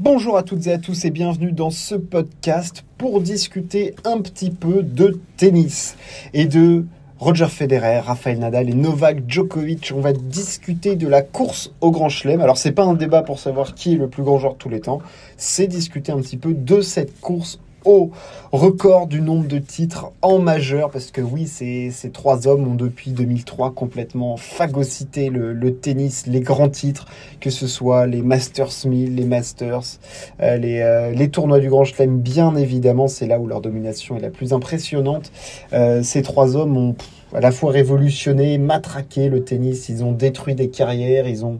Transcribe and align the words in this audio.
Bonjour 0.00 0.36
à 0.36 0.42
toutes 0.42 0.66
et 0.66 0.72
à 0.72 0.78
tous 0.78 1.04
et 1.04 1.10
bienvenue 1.12 1.52
dans 1.52 1.70
ce 1.70 1.94
podcast 1.94 2.84
pour 2.98 3.20
discuter 3.20 3.94
un 4.04 4.20
petit 4.20 4.50
peu 4.50 4.82
de 4.82 5.20
tennis 5.36 5.96
et 6.32 6.46
de 6.46 6.84
Roger 7.20 7.46
Federer, 7.46 8.00
Rafael 8.00 8.40
Nadal 8.40 8.70
et 8.70 8.74
Novak 8.74 9.22
Djokovic. 9.28 9.92
On 9.94 10.00
va 10.00 10.12
discuter 10.12 10.96
de 10.96 11.06
la 11.06 11.22
course 11.22 11.72
au 11.80 11.92
Grand 11.92 12.08
Chelem. 12.08 12.40
Alors 12.40 12.58
c'est 12.58 12.72
pas 12.72 12.82
un 12.82 12.94
débat 12.94 13.22
pour 13.22 13.38
savoir 13.38 13.76
qui 13.76 13.94
est 13.94 13.96
le 13.96 14.08
plus 14.08 14.24
grand 14.24 14.40
joueur 14.40 14.54
de 14.54 14.58
tous 14.58 14.68
les 14.68 14.80
temps, 14.80 15.00
c'est 15.36 15.68
discuter 15.68 16.10
un 16.10 16.18
petit 16.18 16.38
peu 16.38 16.54
de 16.54 16.80
cette 16.80 17.20
course 17.20 17.60
au 17.84 18.10
record 18.52 19.06
du 19.06 19.20
nombre 19.20 19.46
de 19.48 19.58
titres 19.58 20.12
en 20.22 20.38
majeur, 20.38 20.90
parce 20.90 21.10
que 21.10 21.20
oui, 21.20 21.46
ces, 21.46 21.92
trois 22.12 22.46
hommes 22.46 22.66
ont 22.68 22.74
depuis 22.74 23.10
2003 23.10 23.72
complètement 23.72 24.36
phagocyté 24.36 25.28
le, 25.28 25.74
tennis, 25.74 26.26
les 26.26 26.40
grands 26.40 26.68
titres, 26.68 27.06
que 27.40 27.50
ce 27.50 27.66
soit 27.66 28.06
les 28.06 28.22
Masters 28.22 28.86
1000, 28.86 29.14
les 29.16 29.24
Masters, 29.24 29.98
euh, 30.40 30.56
les, 30.56 30.80
euh, 30.80 31.10
les 31.10 31.28
tournois 31.28 31.60
du 31.60 31.68
Grand 31.68 31.84
Chelem, 31.84 32.18
bien 32.18 32.54
évidemment, 32.56 33.08
c'est 33.08 33.26
là 33.26 33.38
où 33.38 33.46
leur 33.46 33.60
domination 33.60 34.16
est 34.16 34.20
la 34.20 34.30
plus 34.30 34.52
impressionnante. 34.52 35.30
Euh, 35.72 36.02
ces 36.02 36.22
trois 36.22 36.56
hommes 36.56 36.76
ont 36.76 36.94
à 37.34 37.40
la 37.40 37.50
fois 37.50 37.72
révolutionné, 37.72 38.58
matraqué 38.58 39.28
le 39.28 39.42
tennis, 39.42 39.88
ils 39.88 40.04
ont 40.04 40.12
détruit 40.12 40.54
des 40.54 40.68
carrières, 40.68 41.26
ils 41.26 41.44
ont, 41.44 41.58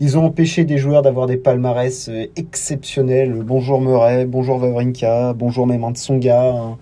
ils 0.00 0.18
ont 0.18 0.24
empêché 0.24 0.64
des 0.64 0.78
joueurs 0.78 1.02
d'avoir 1.02 1.28
des 1.28 1.36
palmarès 1.36 2.08
euh, 2.08 2.26
exceptionnels. 2.34 3.32
Bonjour 3.32 3.80
Murray, 3.80 4.26
bonjour 4.26 4.58
Vavrinka, 4.58 5.32
bonjour 5.34 5.68
même 5.68 5.84
un 5.84 5.92
Tsonga, 5.92 6.50
un, 6.50 6.78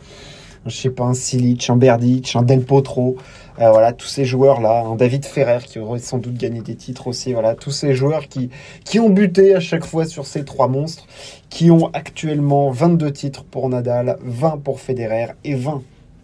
je 0.65 0.75
sais 0.75 0.89
pas, 0.89 1.05
un 1.05 1.13
Silic, 1.13 1.69
un 1.69 1.77
Berdic, 1.77 2.35
un 2.35 2.43
Del 2.43 2.63
Potro. 2.63 3.16
Euh, 3.61 3.71
voilà, 3.73 3.93
tous 3.93 4.07
ces 4.07 4.25
joueurs-là, 4.25 4.87
un 4.87 4.97
David 4.97 5.27
Ferrer 5.27 5.59
qui 5.66 5.79
aurait 5.79 5.99
sans 5.99 6.16
doute 6.16 6.38
gagné 6.38 6.63
des 6.63 6.77
titres 6.77 7.09
aussi. 7.09 7.35
Voilà, 7.35 7.55
tous 7.55 7.73
ces 7.73 7.93
joueurs 7.93 8.27
qui, 8.27 8.49
qui 8.87 8.99
ont 9.01 9.11
buté 9.11 9.55
à 9.55 9.61
chaque 9.61 9.85
fois 9.85 10.07
sur 10.07 10.25
ces 10.25 10.47
trois 10.47 10.69
monstres, 10.69 11.07
qui 11.51 11.71
ont 11.71 11.91
actuellement 11.93 12.71
22 12.71 13.13
titres 13.13 13.45
pour 13.45 13.69
Nadal, 13.69 14.16
20 14.23 14.63
pour 14.65 14.80
Federer 14.80 15.27
et 15.45 15.55
20 15.55 15.83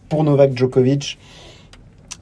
pour 0.09 0.25
Novak 0.25 0.57
Djokovic. 0.57 1.19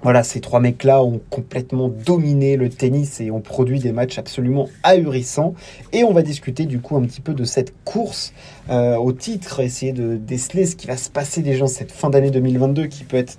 Voilà, 0.05 0.23
ces 0.23 0.43
trois 0.43 0.61
mecs-là 0.61 1.03
ont 1.03 1.19
complètement 1.31 1.89
dominé 1.89 2.59
le 2.59 2.69
tennis 2.69 3.23
et 3.23 3.31
ont 3.31 3.41
produit 3.41 3.81
des 3.81 3.91
matchs 3.91 4.19
absolument 4.19 4.69
ahurissants. 4.83 5.55
Et 5.95 6.05
on 6.05 6.13
va 6.13 6.21
discuter 6.21 6.67
du 6.67 6.79
coup 6.79 6.95
un 6.97 7.03
petit 7.03 7.23
peu 7.23 7.33
de 7.33 7.45
cette 7.45 7.73
course 7.85 8.35
euh, 8.69 8.97
au 8.97 9.15
titre, 9.15 9.61
essayer 9.61 9.95
de 9.95 10.17
déceler 10.17 10.67
ce 10.67 10.77
qui 10.77 10.87
va 10.87 10.99
se 10.99 11.09
passer 11.09 11.41
déjà 11.41 11.67
cette 11.67 11.91
fin 11.91 12.11
d'année 12.11 12.31
2022 12.31 12.87
qui 12.87 13.05
peut 13.05 13.17
être 13.17 13.39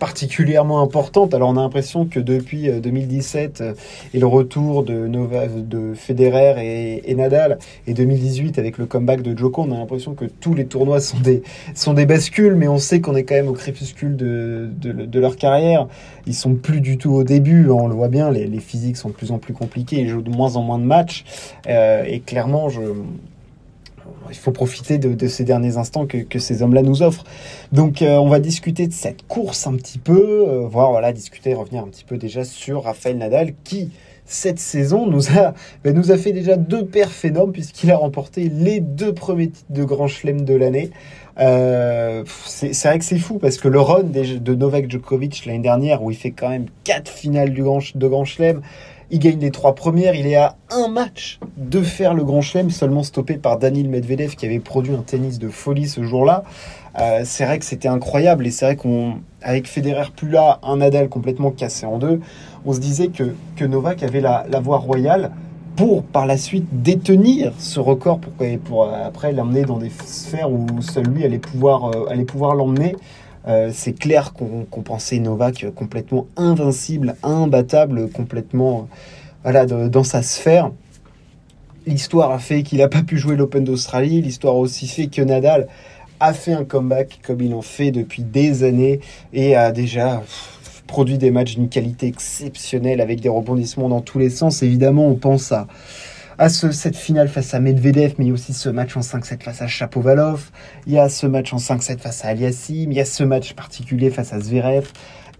particulièrement 0.00 0.82
importante. 0.82 1.34
Alors 1.34 1.50
on 1.50 1.56
a 1.56 1.60
l'impression 1.60 2.06
que 2.06 2.18
depuis 2.18 2.68
2017 2.68 3.60
euh, 3.60 3.64
euh, 3.70 3.74
et 4.14 4.18
le 4.18 4.26
retour 4.26 4.82
de, 4.82 5.06
Nova, 5.06 5.46
de 5.46 5.92
Federer 5.94 7.00
et, 7.04 7.14
Nadal 7.14 7.58
et 7.86 7.92
2018 7.92 8.58
avec 8.58 8.78
le 8.78 8.86
comeback 8.86 9.20
de 9.20 9.36
Djoko, 9.36 9.62
on 9.62 9.72
a 9.72 9.78
l'impression 9.78 10.14
que 10.14 10.24
tous 10.24 10.54
les 10.54 10.64
tournois 10.64 11.00
sont 11.00 11.20
des, 11.20 11.42
sont 11.74 11.92
des 11.92 12.06
bascules, 12.06 12.54
mais 12.54 12.66
on 12.66 12.78
sait 12.78 13.00
qu'on 13.00 13.14
est 13.14 13.24
quand 13.24 13.34
même 13.34 13.48
au 13.48 13.52
crépuscule 13.52 14.16
de, 14.16 14.70
de, 14.80 15.20
leur 15.20 15.36
carrière. 15.36 15.86
Ils 16.26 16.34
sont 16.34 16.54
plus 16.54 16.80
du 16.80 16.96
tout 16.96 17.12
au 17.12 17.22
début, 17.22 17.68
on 17.68 17.86
le 17.86 17.94
voit 17.94 18.08
bien, 18.08 18.30
les, 18.30 18.48
physiques 18.58 18.96
sont 18.96 19.10
de 19.10 19.14
plus 19.14 19.30
en 19.32 19.38
plus 19.38 19.52
compliqués, 19.52 20.00
ils 20.00 20.08
jouent 20.08 20.22
de 20.22 20.30
moins 20.30 20.56
en 20.56 20.62
moins 20.62 20.78
de 20.78 20.84
matchs. 20.84 21.24
Euh, 21.68 22.04
et 22.06 22.20
clairement, 22.20 22.70
je, 22.70 22.80
il 24.30 24.36
faut 24.36 24.52
profiter 24.52 24.98
de, 24.98 25.28
ces 25.28 25.44
derniers 25.44 25.76
instants 25.76 26.06
que, 26.06 26.38
ces 26.38 26.62
hommes-là 26.62 26.82
nous 26.82 27.02
offrent. 27.02 27.24
Donc 27.72 28.02
euh, 28.02 28.16
on 28.16 28.28
va 28.28 28.40
discuter 28.40 28.86
de 28.86 28.92
cette 28.92 29.26
course 29.26 29.66
un 29.66 29.74
petit 29.74 29.98
peu, 29.98 30.46
euh, 30.48 30.66
voir, 30.66 30.90
voilà, 30.90 31.12
discuter, 31.12 31.54
revenir 31.54 31.82
un 31.82 31.88
petit 31.88 32.04
peu 32.04 32.16
déjà 32.16 32.44
sur 32.44 32.84
Raphaël 32.84 33.18
Nadal 33.18 33.52
qui, 33.64 33.90
cette 34.24 34.58
saison, 34.58 35.06
nous 35.06 35.30
a, 35.36 35.54
ben, 35.84 35.94
nous 35.94 36.12
a 36.12 36.16
fait 36.16 36.32
déjà 36.32 36.56
deux 36.56 36.84
perfs 36.84 37.24
énormes 37.24 37.52
puisqu'il 37.52 37.90
a 37.90 37.96
remporté 37.96 38.48
les 38.48 38.80
deux 38.80 39.12
premiers 39.12 39.48
titres 39.50 39.72
de 39.72 39.84
Grand 39.84 40.06
Chelem 40.06 40.42
de 40.44 40.54
l'année. 40.54 40.90
Euh, 41.38 42.24
c'est 42.46 42.84
vrai 42.84 42.98
que 42.98 43.04
c'est 43.04 43.18
fou 43.18 43.38
parce 43.38 43.56
que 43.56 43.68
le 43.68 43.80
run 43.80 44.04
de 44.04 44.54
Novak 44.54 44.90
Djokovic 44.90 45.46
l'année 45.46 45.60
dernière 45.60 46.02
où 46.02 46.10
il 46.10 46.16
fait 46.16 46.32
quand 46.32 46.50
même 46.50 46.66
quatre 46.84 47.10
finales 47.10 47.50
du 47.50 47.62
de 47.62 48.08
Grand 48.08 48.24
Chelem, 48.24 48.60
il 49.10 49.18
gagne 49.18 49.38
les 49.38 49.50
trois 49.50 49.74
premières. 49.74 50.14
Il 50.14 50.26
est 50.26 50.36
à 50.36 50.56
un 50.70 50.88
match 50.88 51.40
de 51.56 51.82
faire 51.82 52.14
le 52.14 52.24
Grand 52.24 52.40
Chelem, 52.40 52.70
seulement 52.70 53.02
stoppé 53.02 53.34
par 53.34 53.58
Daniel 53.58 53.88
Medvedev 53.88 54.36
qui 54.36 54.46
avait 54.46 54.60
produit 54.60 54.94
un 54.94 55.02
tennis 55.02 55.38
de 55.38 55.48
folie 55.48 55.88
ce 55.88 56.02
jour-là. 56.02 56.44
Euh, 56.98 57.22
c'est 57.24 57.44
vrai 57.44 57.58
que 57.58 57.64
c'était 57.64 57.88
incroyable 57.88 58.46
et 58.46 58.50
c'est 58.50 58.64
vrai 58.64 58.76
qu'on, 58.76 59.14
avec 59.42 59.68
Federer 59.68 60.10
plus 60.14 60.28
là, 60.28 60.58
un 60.62 60.78
Nadal 60.78 61.08
complètement 61.08 61.50
cassé 61.50 61.86
en 61.86 61.98
deux, 61.98 62.20
on 62.64 62.72
se 62.72 62.80
disait 62.80 63.08
que, 63.08 63.64
Novak 63.64 64.02
avait 64.02 64.20
la, 64.20 64.44
voie 64.60 64.78
royale 64.78 65.30
pour 65.76 66.02
par 66.02 66.26
la 66.26 66.36
suite 66.36 66.66
détenir 66.72 67.52
ce 67.58 67.78
record 67.78 68.18
pour, 68.18 68.32
pour 68.64 68.92
après 68.92 69.32
l'emmener 69.32 69.62
dans 69.62 69.78
des 69.78 69.90
sphères 70.04 70.50
où 70.50 70.66
seul 70.80 71.06
lui 71.06 71.24
allait 71.24 71.38
pouvoir, 71.38 71.90
euh, 71.90 72.06
allait 72.10 72.24
pouvoir 72.24 72.54
l'emmener. 72.54 72.96
Euh, 73.48 73.70
c'est 73.72 73.92
clair 73.92 74.32
qu'on 74.34 74.82
pensait 74.82 75.18
Novak 75.18 75.66
complètement 75.74 76.26
invincible, 76.36 77.16
imbattable, 77.22 78.10
complètement 78.10 78.88
voilà, 79.42 79.66
dans 79.66 80.04
sa 80.04 80.22
sphère. 80.22 80.70
L'histoire 81.86 82.30
a 82.30 82.38
fait 82.38 82.62
qu'il 82.62 82.78
n'a 82.78 82.88
pas 82.88 83.02
pu 83.02 83.16
jouer 83.16 83.36
l'Open 83.36 83.64
d'Australie. 83.64 84.20
L'histoire 84.20 84.54
a 84.54 84.58
aussi 84.58 84.86
fait 84.86 85.06
que 85.06 85.22
Nadal 85.22 85.66
a 86.20 86.34
fait 86.34 86.52
un 86.52 86.64
comeback 86.64 87.20
comme 87.22 87.40
il 87.40 87.54
en 87.54 87.62
fait 87.62 87.90
depuis 87.90 88.22
des 88.22 88.62
années 88.62 89.00
et 89.32 89.56
a 89.56 89.72
déjà 89.72 90.22
produit 90.86 91.16
des 91.16 91.30
matchs 91.30 91.54
d'une 91.54 91.68
qualité 91.68 92.08
exceptionnelle 92.08 93.00
avec 93.00 93.20
des 93.20 93.28
rebondissements 93.28 93.88
dans 93.88 94.02
tous 94.02 94.18
les 94.18 94.28
sens. 94.28 94.62
Évidemment, 94.62 95.06
on 95.06 95.14
pense 95.14 95.52
à, 95.52 95.66
à 96.40 96.48
cette 96.48 96.96
finale 96.96 97.28
face 97.28 97.52
à 97.52 97.60
Medvedev, 97.60 98.14
mais 98.16 98.32
aussi 98.32 98.54
ce 98.54 98.70
match 98.70 98.96
en 98.96 99.00
5-7 99.00 99.42
face 99.42 99.60
à 99.60 99.66
Chapovalov, 99.66 100.50
il 100.86 100.94
y 100.94 100.98
a 100.98 101.10
ce 101.10 101.26
match 101.26 101.52
en 101.52 101.58
5-7 101.58 101.98
face 101.98 102.24
à 102.24 102.28
Aliassim, 102.28 102.90
il 102.90 102.94
y 102.94 103.00
a 103.00 103.04
ce 103.04 103.22
match 103.24 103.52
particulier 103.52 104.08
face 104.08 104.32
à 104.32 104.40
Zverev, 104.40 104.90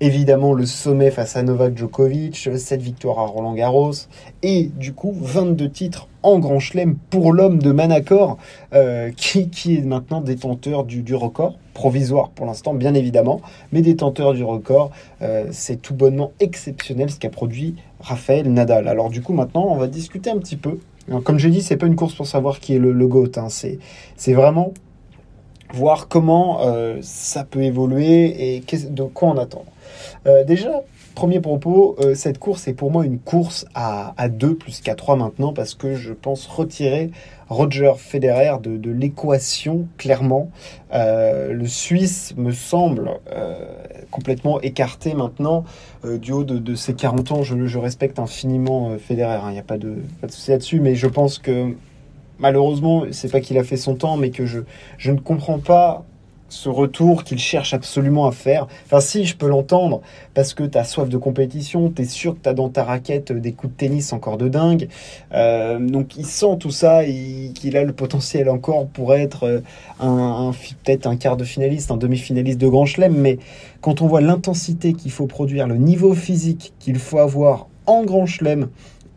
évidemment 0.00 0.52
le 0.52 0.66
sommet 0.66 1.10
face 1.10 1.36
à 1.36 1.42
Novak 1.42 1.74
Djokovic, 1.78 2.50
cette 2.54 2.82
victoire 2.82 3.18
à 3.18 3.24
Roland 3.24 3.54
Garros, 3.54 3.94
et 4.42 4.64
du 4.76 4.92
coup 4.92 5.16
22 5.18 5.70
titres 5.70 6.06
en 6.22 6.38
Grand 6.38 6.58
Chelem 6.58 6.96
pour 7.08 7.32
l'homme 7.32 7.62
de 7.62 7.72
Manacor, 7.72 8.36
euh, 8.74 9.10
qui, 9.16 9.48
est 9.74 9.86
maintenant 9.86 10.20
détenteur 10.20 10.84
du, 10.84 11.02
du 11.02 11.14
record, 11.14 11.56
provisoire 11.72 12.28
pour 12.28 12.44
l'instant 12.44 12.74
bien 12.74 12.92
évidemment, 12.92 13.40
mais 13.72 13.80
détenteur 13.80 14.34
du 14.34 14.44
record. 14.44 14.90
Euh, 15.22 15.46
c'est 15.50 15.80
tout 15.80 15.94
bonnement 15.94 16.32
exceptionnel 16.40 17.10
ce 17.10 17.18
qu'a 17.18 17.30
produit 17.30 17.76
Raphaël 18.00 18.52
Nadal. 18.52 18.86
Alors 18.86 19.08
du 19.08 19.22
coup 19.22 19.32
maintenant 19.32 19.66
on 19.66 19.76
va 19.76 19.86
discuter 19.86 20.28
un 20.28 20.36
petit 20.36 20.56
peu 20.56 20.78
comme 21.24 21.38
j'ai 21.38 21.50
dit, 21.50 21.62
c'est 21.62 21.76
pas 21.76 21.86
une 21.86 21.96
course 21.96 22.14
pour 22.14 22.26
savoir 22.26 22.60
qui 22.60 22.74
est 22.74 22.78
le, 22.78 22.92
le 22.92 23.06
GOAT. 23.06 23.32
Hein. 23.36 23.48
C'est 23.48 24.32
vraiment 24.32 24.74
voir 25.72 26.08
comment 26.08 26.60
euh, 26.62 26.98
ça 27.02 27.44
peut 27.44 27.62
évoluer 27.62 28.56
et 28.56 28.64
de 28.90 29.02
quoi 29.04 29.28
en 29.28 29.38
attendre. 29.38 29.66
Euh, 30.26 30.44
déjà, 30.44 30.82
premier 31.14 31.40
propos, 31.40 31.96
euh, 32.00 32.14
cette 32.14 32.38
course 32.38 32.68
est 32.68 32.74
pour 32.74 32.90
moi 32.90 33.04
une 33.04 33.18
course 33.18 33.66
à, 33.74 34.14
à 34.16 34.28
2 34.28 34.54
plus 34.54 34.80
qu'à 34.80 34.94
3 34.94 35.16
maintenant 35.16 35.52
parce 35.52 35.74
que 35.74 35.94
je 35.94 36.12
pense 36.12 36.46
retirer 36.46 37.10
Roger 37.48 37.92
Federer 37.96 38.56
de, 38.62 38.90
l'équation 38.90 39.86
clairement. 39.98 40.50
Euh, 40.92 41.52
le 41.52 41.66
Suisse 41.66 42.34
me 42.36 42.52
semble 42.52 43.10
complètement 44.10 44.60
écarté 44.60 45.14
maintenant 45.14 45.64
du 46.04 46.32
haut 46.32 46.44
de, 46.44 46.74
ses 46.74 46.94
40 46.94 47.32
ans. 47.32 47.42
Je, 47.42 47.78
respecte 47.78 48.18
infiniment 48.18 48.96
Federer, 48.98 49.34
hein. 49.34 49.48
il 49.48 49.54
n'y 49.54 49.58
a 49.58 49.64
pas 49.64 49.78
de, 49.78 49.96
pas 50.20 50.28
de 50.28 50.32
souci 50.32 50.50
là-dessus, 50.50 50.80
mais 50.80 50.94
je 50.94 51.08
pense 51.08 51.38
que 51.38 51.74
malheureusement, 52.40 53.04
c'est 53.12 53.30
pas 53.30 53.40
qu'il 53.40 53.58
a 53.58 53.64
fait 53.64 53.76
son 53.76 53.94
temps, 53.94 54.16
mais 54.16 54.30
que 54.30 54.46
je, 54.46 54.60
ne 55.06 55.18
comprends 55.18 55.58
pas 55.58 56.04
ce 56.48 56.68
retour 56.68 57.22
qu'il 57.22 57.38
cherche 57.38 57.74
absolument 57.74 58.26
à 58.26 58.32
faire. 58.32 58.66
Enfin, 58.86 59.00
si, 59.00 59.24
je 59.24 59.36
peux 59.36 59.46
l'entendre, 59.46 60.00
parce 60.34 60.52
que 60.52 60.64
tu 60.64 60.76
as 60.78 60.82
soif 60.82 61.08
de 61.08 61.16
compétition, 61.16 61.90
tu 61.90 62.02
es 62.02 62.04
sûr 62.04 62.34
que 62.34 62.40
tu 62.42 62.48
as 62.48 62.54
dans 62.54 62.68
ta 62.68 62.82
raquette 62.82 63.30
des 63.30 63.52
coups 63.52 63.72
de 63.72 63.78
tennis 63.78 64.12
encore 64.12 64.36
de 64.36 64.48
dingue. 64.48 64.88
Euh, 65.32 65.78
donc, 65.78 66.16
il 66.16 66.26
sent 66.26 66.56
tout 66.58 66.72
ça, 66.72 67.04
qu'il 67.04 67.76
a 67.76 67.84
le 67.84 67.92
potentiel 67.92 68.48
encore 68.48 68.88
pour 68.88 69.14
être 69.14 69.44
euh, 69.44 69.60
un, 70.00 70.50
peut-être 70.82 71.06
un 71.06 71.16
quart 71.16 71.36
de 71.36 71.44
finaliste, 71.44 71.92
un 71.92 71.96
demi-finaliste 71.96 72.58
de 72.58 72.68
Grand 72.68 72.84
Chelem, 72.84 73.14
mais 73.14 73.38
quand 73.80 74.02
on 74.02 74.08
voit 74.08 74.20
l'intensité 74.20 74.92
qu'il 74.92 75.12
faut 75.12 75.26
produire, 75.26 75.68
le 75.68 75.76
niveau 75.76 76.14
physique 76.14 76.72
qu'il 76.80 76.98
faut 76.98 77.18
avoir 77.18 77.68
en 77.86 78.02
Grand 78.04 78.26
Chelem, 78.26 78.68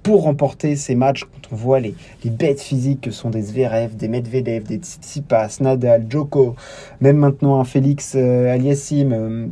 pour 0.04 0.24
remporter 0.24 0.76
ces 0.76 0.96
matchs, 0.96 1.24
quand 1.24 1.54
on 1.54 1.56
voit 1.56 1.80
les, 1.80 1.96
bêtes 2.26 2.62
physiques 2.62 3.02
que 3.02 3.12
sont 3.12 3.30
des 3.30 3.42
Zverev, 3.42 3.96
des 3.96 4.10
Medvedev, 4.10 4.64
des 4.64 4.76
Tsitsipas, 4.76 5.58
Nadal, 5.62 6.06
Djoko, 6.10 6.56
même 7.00 7.18
maintenant 7.18 7.60
un 7.60 7.64
Félix 7.64 8.14
euh, 8.16 8.54
Aliassim, 8.54 9.14
euh, 9.14 9.48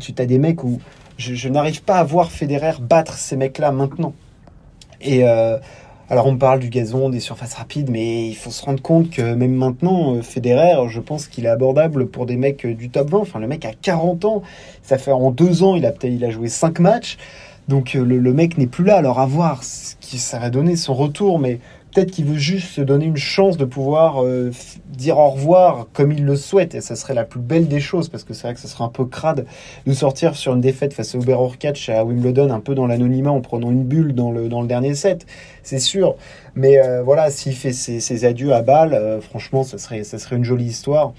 tu 0.00 0.12
as 0.18 0.26
des 0.26 0.38
mecs 0.38 0.64
où 0.64 0.80
je, 1.16 1.48
n'arrive 1.48 1.82
pas 1.82 1.98
à 1.98 2.04
voir 2.04 2.32
Federer 2.32 2.72
battre 2.80 3.14
ces 3.14 3.36
mecs-là 3.36 3.70
maintenant. 3.70 4.14
Et 5.00 5.24
euh, 5.24 5.58
alors 6.10 6.26
on 6.26 6.36
parle 6.36 6.58
du 6.58 6.70
gazon, 6.70 7.08
des 7.08 7.20
surfaces 7.20 7.54
rapides, 7.54 7.90
mais 7.90 8.28
il 8.28 8.34
faut 8.34 8.50
se 8.50 8.64
rendre 8.64 8.82
compte 8.82 9.10
que 9.10 9.34
même 9.34 9.54
maintenant, 9.54 10.20
Federer, 10.22 10.88
je 10.88 10.98
pense 10.98 11.28
qu'il 11.28 11.46
est 11.46 11.48
abordable 11.48 12.08
pour 12.08 12.26
des 12.26 12.36
mecs 12.36 12.66
du 12.66 12.90
top 12.90 13.10
20. 13.10 13.18
Enfin, 13.18 13.38
le 13.38 13.46
mec 13.46 13.64
a 13.64 13.72
40 13.72 14.24
ans, 14.24 14.42
ça 14.82 14.98
fait 14.98 15.12
en 15.12 15.30
deux 15.30 15.62
ans, 15.62 15.76
il 15.76 15.86
a, 15.86 15.92
il 16.02 16.24
a 16.24 16.30
joué 16.30 16.48
5 16.48 16.80
matchs. 16.80 17.16
Donc 17.68 17.94
euh, 17.94 18.04
le, 18.04 18.32
mec 18.32 18.58
n'est 18.58 18.66
plus 18.66 18.84
là. 18.84 18.96
Alors 18.96 19.20
à 19.20 19.26
voir 19.26 19.64
ce 19.64 19.94
qui 20.00 20.18
ça 20.18 20.38
va 20.38 20.50
donner 20.50 20.76
son 20.76 20.94
retour, 20.94 21.38
mais 21.38 21.60
peut-être 21.92 22.10
qu'il 22.10 22.26
veut 22.26 22.36
juste 22.36 22.68
se 22.72 22.80
donner 22.80 23.06
une 23.06 23.16
chance 23.16 23.56
de 23.56 23.64
pouvoir 23.64 24.22
euh, 24.22 24.50
dire 24.88 25.18
au 25.18 25.30
revoir 25.30 25.86
comme 25.92 26.12
il 26.12 26.24
le 26.24 26.36
souhaite. 26.36 26.74
Et 26.74 26.80
ça 26.80 26.94
serait 26.96 27.14
la 27.14 27.24
plus 27.24 27.40
belle 27.40 27.66
des 27.66 27.80
choses, 27.80 28.08
parce 28.08 28.24
que 28.24 28.34
c'est 28.34 28.42
vrai 28.42 28.54
que 28.54 28.60
ce 28.60 28.68
serait 28.68 28.84
un 28.84 28.88
peu 28.88 29.06
crade 29.06 29.46
de 29.86 29.92
sortir 29.92 30.36
sur 30.36 30.54
une 30.54 30.60
défaite 30.60 30.92
face 30.92 31.14
à 31.14 31.18
Uber 31.18 31.32
Orkach 31.32 31.88
à 31.88 32.04
Wimbledon, 32.04 32.50
un 32.50 32.60
peu 32.60 32.74
dans 32.74 32.86
l'anonymat, 32.86 33.30
en 33.30 33.40
prenant 33.40 33.70
une 33.70 33.84
bulle 33.84 34.14
dans 34.14 34.30
le, 34.30 34.48
dernier 34.66 34.94
set. 34.94 35.24
C'est 35.62 35.78
sûr. 35.78 36.16
Mais 36.54 36.78
euh, 36.78 37.02
voilà, 37.02 37.30
s'il 37.30 37.54
fait 37.54 37.72
ses, 37.72 38.24
adieux 38.24 38.52
à 38.52 38.62
Bâle, 38.62 39.20
franchement, 39.22 39.64
ça 39.64 39.78
serait, 39.78 40.04
ça 40.04 40.18
serait 40.18 40.36
une 40.36 40.44
jolie 40.44 40.66
histoire. 40.66 41.14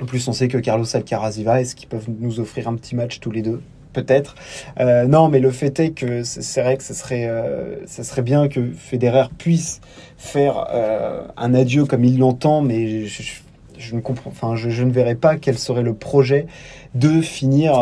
En 0.00 0.06
plus, 0.06 0.26
on 0.28 0.32
sait 0.32 0.48
que 0.48 0.56
Carlos 0.56 0.86
Alcaraz 0.96 1.36
y 1.36 1.42
va. 1.42 1.60
Est-ce 1.60 1.76
qu'ils 1.76 1.88
peuvent 1.88 2.08
nous 2.08 2.40
offrir 2.40 2.68
un 2.68 2.74
petit 2.74 2.96
match 2.96 3.20
tous 3.20 3.30
les 3.30 3.42
deux? 3.42 3.60
Peut-être. 3.92 4.34
Euh, 4.78 5.06
non, 5.06 5.28
mais 5.28 5.40
le 5.40 5.50
fait 5.50 5.78
est 5.80 5.90
que 5.90 6.22
c'est 6.22 6.62
vrai 6.62 6.76
que 6.76 6.82
ce 6.82 6.94
serait, 6.94 7.26
euh, 7.26 7.86
serait 7.86 8.22
bien 8.22 8.48
que 8.48 8.72
Federer 8.72 9.26
puisse 9.38 9.80
faire 10.16 10.66
euh, 10.72 11.22
un 11.36 11.54
adieu 11.54 11.84
comme 11.84 12.04
il 12.04 12.18
l'entend, 12.18 12.62
mais 12.62 13.06
je, 13.06 13.94
ne 13.94 14.00
comprends, 14.00 14.30
enfin, 14.30 14.56
je, 14.56 14.82
ne 14.82 14.90
verrais 14.90 15.14
pas 15.14 15.36
quel 15.36 15.58
serait 15.58 15.82
le 15.82 15.94
projet 15.94 16.46
de 16.94 17.20
finir 17.20 17.74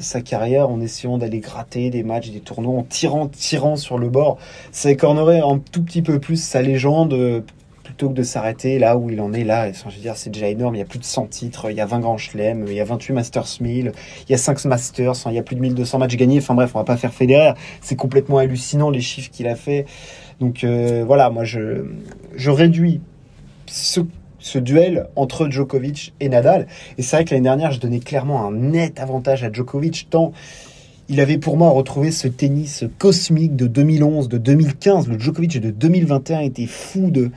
sa 0.00 0.20
carrière 0.20 0.70
en 0.70 0.80
essayant 0.80 1.18
d'aller 1.18 1.38
gratter 1.38 1.90
des 1.90 2.02
matchs, 2.02 2.30
des 2.30 2.40
tournois, 2.40 2.78
en 2.78 2.82
tirant, 2.82 3.28
tirant 3.28 3.76
sur 3.76 3.96
le 3.96 4.08
bord. 4.08 4.38
Ça 4.72 4.90
écornerait 4.90 5.40
un 5.40 5.60
tout 5.70 5.82
petit 5.82 6.02
peu 6.02 6.18
plus 6.18 6.42
sa 6.42 6.60
légende 6.60 7.44
plutôt 7.90 8.08
que 8.08 8.14
de 8.14 8.22
s'arrêter 8.22 8.78
là 8.78 8.96
où 8.96 9.10
il 9.10 9.20
en 9.20 9.32
est 9.32 9.42
là. 9.42 9.72
je 9.72 9.84
veux 9.84 10.00
dire, 10.00 10.16
c'est 10.16 10.30
déjà 10.30 10.48
énorme. 10.48 10.76
Il 10.76 10.78
y 10.78 10.82
a 10.82 10.84
plus 10.84 11.00
de 11.00 11.04
100 11.04 11.26
titres, 11.26 11.70
il 11.70 11.76
y 11.76 11.80
a 11.80 11.86
20 11.86 11.98
grands 11.98 12.18
chelems, 12.18 12.64
il 12.68 12.74
y 12.74 12.80
a 12.80 12.84
28 12.84 13.12
Masters 13.12 13.58
1000, 13.60 13.92
il 14.28 14.30
y 14.30 14.34
a 14.34 14.38
5 14.38 14.64
Masters, 14.66 15.14
il 15.26 15.34
y 15.34 15.38
a 15.38 15.42
plus 15.42 15.56
de 15.56 15.60
1200 15.60 15.98
matchs 15.98 16.16
gagnés. 16.16 16.38
Enfin 16.38 16.54
bref, 16.54 16.70
on 16.74 16.78
va 16.78 16.84
pas 16.84 16.96
faire 16.96 17.12
Federer. 17.12 17.54
C'est 17.80 17.96
complètement 17.96 18.38
hallucinant 18.38 18.90
les 18.90 19.00
chiffres 19.00 19.30
qu'il 19.30 19.48
a 19.48 19.56
fait. 19.56 19.86
Donc 20.38 20.62
euh, 20.62 21.02
voilà, 21.04 21.30
moi 21.30 21.42
je, 21.42 21.84
je 22.36 22.50
réduis 22.50 23.00
ce, 23.66 24.00
ce 24.38 24.58
duel 24.60 25.08
entre 25.16 25.50
Djokovic 25.50 26.14
et 26.20 26.28
Nadal. 26.28 26.68
Et 26.96 27.02
c'est 27.02 27.16
vrai 27.16 27.24
que 27.24 27.34
l'année 27.34 27.44
dernière, 27.44 27.72
je 27.72 27.80
donnais 27.80 28.00
clairement 28.00 28.46
un 28.46 28.52
net 28.52 29.00
avantage 29.00 29.42
à 29.42 29.50
Djokovic, 29.50 30.06
tant 30.10 30.32
il 31.10 31.18
avait 31.18 31.38
pour 31.38 31.56
moi 31.56 31.70
retrouvé 31.70 32.12
ce 32.12 32.28
tennis 32.28 32.84
cosmique 32.98 33.56
de 33.56 33.66
2011, 33.66 34.28
de 34.28 34.38
2015. 34.38 35.08
Le 35.08 35.18
Djokovic 35.18 35.60
de 35.60 35.72
2021 35.72 36.38
était 36.38 36.66
fou 36.66 37.10
de, 37.10 37.32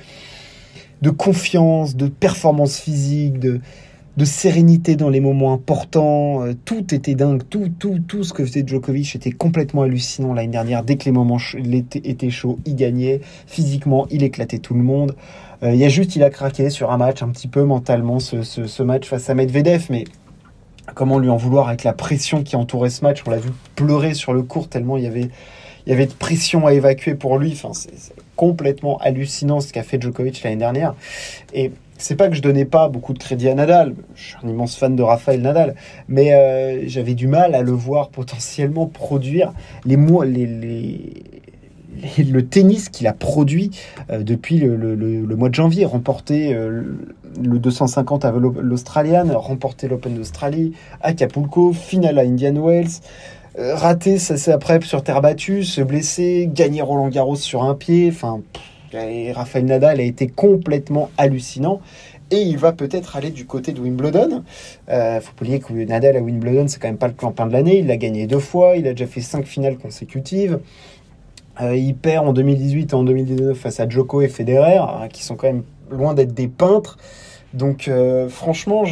de 1.03 1.09
confiance, 1.09 1.97
de 1.97 2.07
performance 2.07 2.79
physique, 2.79 3.37
de, 3.37 3.59
de 4.15 4.25
sérénité 4.25 4.95
dans 4.95 5.09
les 5.09 5.19
moments 5.19 5.51
importants. 5.51 6.45
Euh, 6.45 6.53
tout 6.63 6.95
était 6.95 7.13
dingue. 7.13 7.41
Tout, 7.49 7.69
tout, 7.77 7.99
tout 8.07 8.23
ce 8.23 8.31
que 8.31 8.45
faisait 8.45 8.63
Djokovic 8.65 9.13
était 9.13 9.33
complètement 9.33 9.81
hallucinant 9.81 10.33
l'année 10.33 10.47
dernière. 10.47 10.81
Dès 10.81 10.95
que 10.95 11.03
les 11.03 11.11
moments 11.11 11.39
étaient 11.57 12.29
chauds, 12.29 12.57
il 12.65 12.77
gagnait. 12.77 13.19
Physiquement, 13.47 14.07
il 14.11 14.23
éclatait 14.23 14.59
tout 14.59 14.75
le 14.75 14.81
monde. 14.81 15.13
Euh, 15.61 15.73
il 15.73 15.77
y 15.77 15.83
a 15.83 15.89
juste, 15.89 16.15
il 16.15 16.23
a 16.23 16.29
craqué 16.29 16.69
sur 16.69 16.89
un 16.89 16.97
match 16.97 17.21
un 17.21 17.27
petit 17.27 17.49
peu 17.49 17.65
mentalement, 17.65 18.19
ce, 18.19 18.41
ce, 18.43 18.83
match 18.83 19.05
face 19.05 19.29
à 19.29 19.33
Medvedev. 19.33 19.87
Mais 19.89 20.05
comment 20.95 21.19
lui 21.19 21.29
en 21.29 21.37
vouloir 21.37 21.67
avec 21.67 21.83
la 21.83 21.91
pression 21.91 22.43
qui 22.43 22.55
entourait 22.55 22.89
ce 22.89 23.03
match? 23.03 23.23
On 23.27 23.29
l'a 23.29 23.39
vu 23.39 23.49
pleurer 23.75 24.13
sur 24.13 24.31
le 24.31 24.41
court 24.41 24.69
tellement 24.69 24.95
il 24.95 25.03
y 25.03 25.07
avait 25.07 25.29
il 25.85 25.89
y 25.89 25.93
avait 25.93 26.05
de 26.05 26.13
pression 26.13 26.65
à 26.67 26.73
évacuer 26.73 27.15
pour 27.15 27.37
lui. 27.37 27.51
Enfin, 27.53 27.73
c'est 27.73 28.13
complètement 28.35 28.97
hallucinant 28.99 29.59
ce 29.61 29.71
qu'a 29.73 29.83
fait 29.83 30.01
Djokovic 30.01 30.41
l'année 30.43 30.55
dernière. 30.55 30.95
Et 31.53 31.71
c'est 31.97 32.15
pas 32.15 32.27
que 32.27 32.35
je 32.35 32.41
donnais 32.41 32.65
pas 32.65 32.89
beaucoup 32.89 33.13
de 33.13 33.19
crédit 33.19 33.47
à 33.49 33.53
Nadal. 33.53 33.95
Je 34.15 34.23
suis 34.23 34.35
un 34.43 34.49
immense 34.49 34.75
fan 34.75 34.95
de 34.95 35.03
Rafael 35.03 35.41
Nadal, 35.41 35.75
mais 36.07 36.33
euh, 36.33 36.83
j'avais 36.87 37.13
du 37.13 37.27
mal 37.27 37.55
à 37.55 37.61
le 37.61 37.71
voir 37.71 38.09
potentiellement 38.09 38.87
produire 38.87 39.53
les 39.85 39.97
mois, 39.97 40.25
les, 40.25 40.45
les, 40.45 41.23
le 42.17 42.45
tennis 42.45 42.89
qu'il 42.89 43.07
a 43.07 43.13
produit 43.13 43.71
euh, 44.09 44.23
depuis 44.23 44.59
le, 44.59 45.35
mois 45.35 45.49
de 45.49 45.55
janvier, 45.55 45.85
remporter 45.85 46.53
euh, 46.53 46.83
le 47.41 47.59
250 47.59 48.25
à 48.25 48.31
l'Australian, 48.31 49.39
remporter 49.39 49.87
l'Open 49.87 50.15
d'Australie, 50.15 50.73
Acapulco, 51.01 51.73
finale 51.73 52.19
à 52.19 52.23
Indian 52.23 52.55
Wells, 52.55 53.01
euh, 53.59 53.75
rater 53.75 54.17
c'est 54.17 54.51
après 54.51 54.81
sur 54.81 55.03
terre 55.03 55.21
battue, 55.21 55.63
se 55.63 55.81
blesser, 55.81 56.49
gagner 56.51 56.81
Roland 56.81 57.09
Garros 57.09 57.35
sur 57.35 57.63
un 57.63 57.75
pied. 57.75 58.09
Enfin, 58.11 58.41
Rafael 59.33 59.65
Nadal 59.65 59.99
a 59.99 60.03
été 60.03 60.27
complètement 60.27 61.09
hallucinant. 61.17 61.81
Et 62.31 62.41
il 62.41 62.57
va 62.57 62.71
peut-être 62.71 63.15
aller 63.15 63.29
du 63.29 63.45
côté 63.45 63.71
de 63.73 63.79
Wimbledon. 63.79 64.43
Euh, 64.89 65.21
faut 65.21 65.33
pas 65.33 65.43
oublier 65.43 65.59
que 65.59 65.71
Nadal 65.71 66.17
à 66.17 66.21
Wimbledon, 66.21 66.67
c'est 66.67 66.81
quand 66.81 66.87
même 66.87 66.97
pas 66.97 67.07
le 67.07 67.13
clampin 67.13 67.45
de 67.45 67.53
l'année. 67.53 67.77
Il 67.79 67.87
l'a 67.87 67.97
gagné 67.97 68.25
deux 68.25 68.39
fois, 68.39 68.75
il 68.75 68.87
a 68.87 68.91
déjà 68.91 69.05
fait 69.05 69.21
cinq 69.21 69.45
finales 69.45 69.77
consécutives. 69.77 70.59
Euh, 71.61 71.75
il 71.75 71.95
perd 71.95 72.27
en 72.27 72.33
2018 72.33 72.91
et 72.91 72.95
en 72.95 73.03
2019 73.03 73.55
face 73.55 73.79
à 73.79 73.87
Djoko 73.87 74.21
et 74.21 74.29
Federer, 74.29 74.77
hein, 74.77 75.07
qui 75.11 75.23
sont 75.23 75.35
quand 75.35 75.45
même 75.45 75.63
loin 75.91 76.15
d'être 76.15 76.33
des 76.33 76.47
peintres. 76.47 76.97
Donc 77.53 77.87
franchement, 78.29 78.83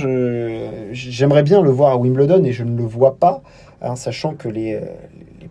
j'aimerais 0.91 1.41
bien 1.41 1.63
le 1.63 1.71
voir 1.71 1.93
à 1.93 1.97
Wimbledon 1.97 2.43
et 2.43 2.51
je 2.51 2.63
ne 2.63 2.77
le 2.77 2.83
vois 2.83 3.15
pas. 3.15 3.41
Hein, 3.83 3.95
sachant 3.95 4.35
que 4.35 4.47
les, 4.47 4.75
euh, 4.75 4.81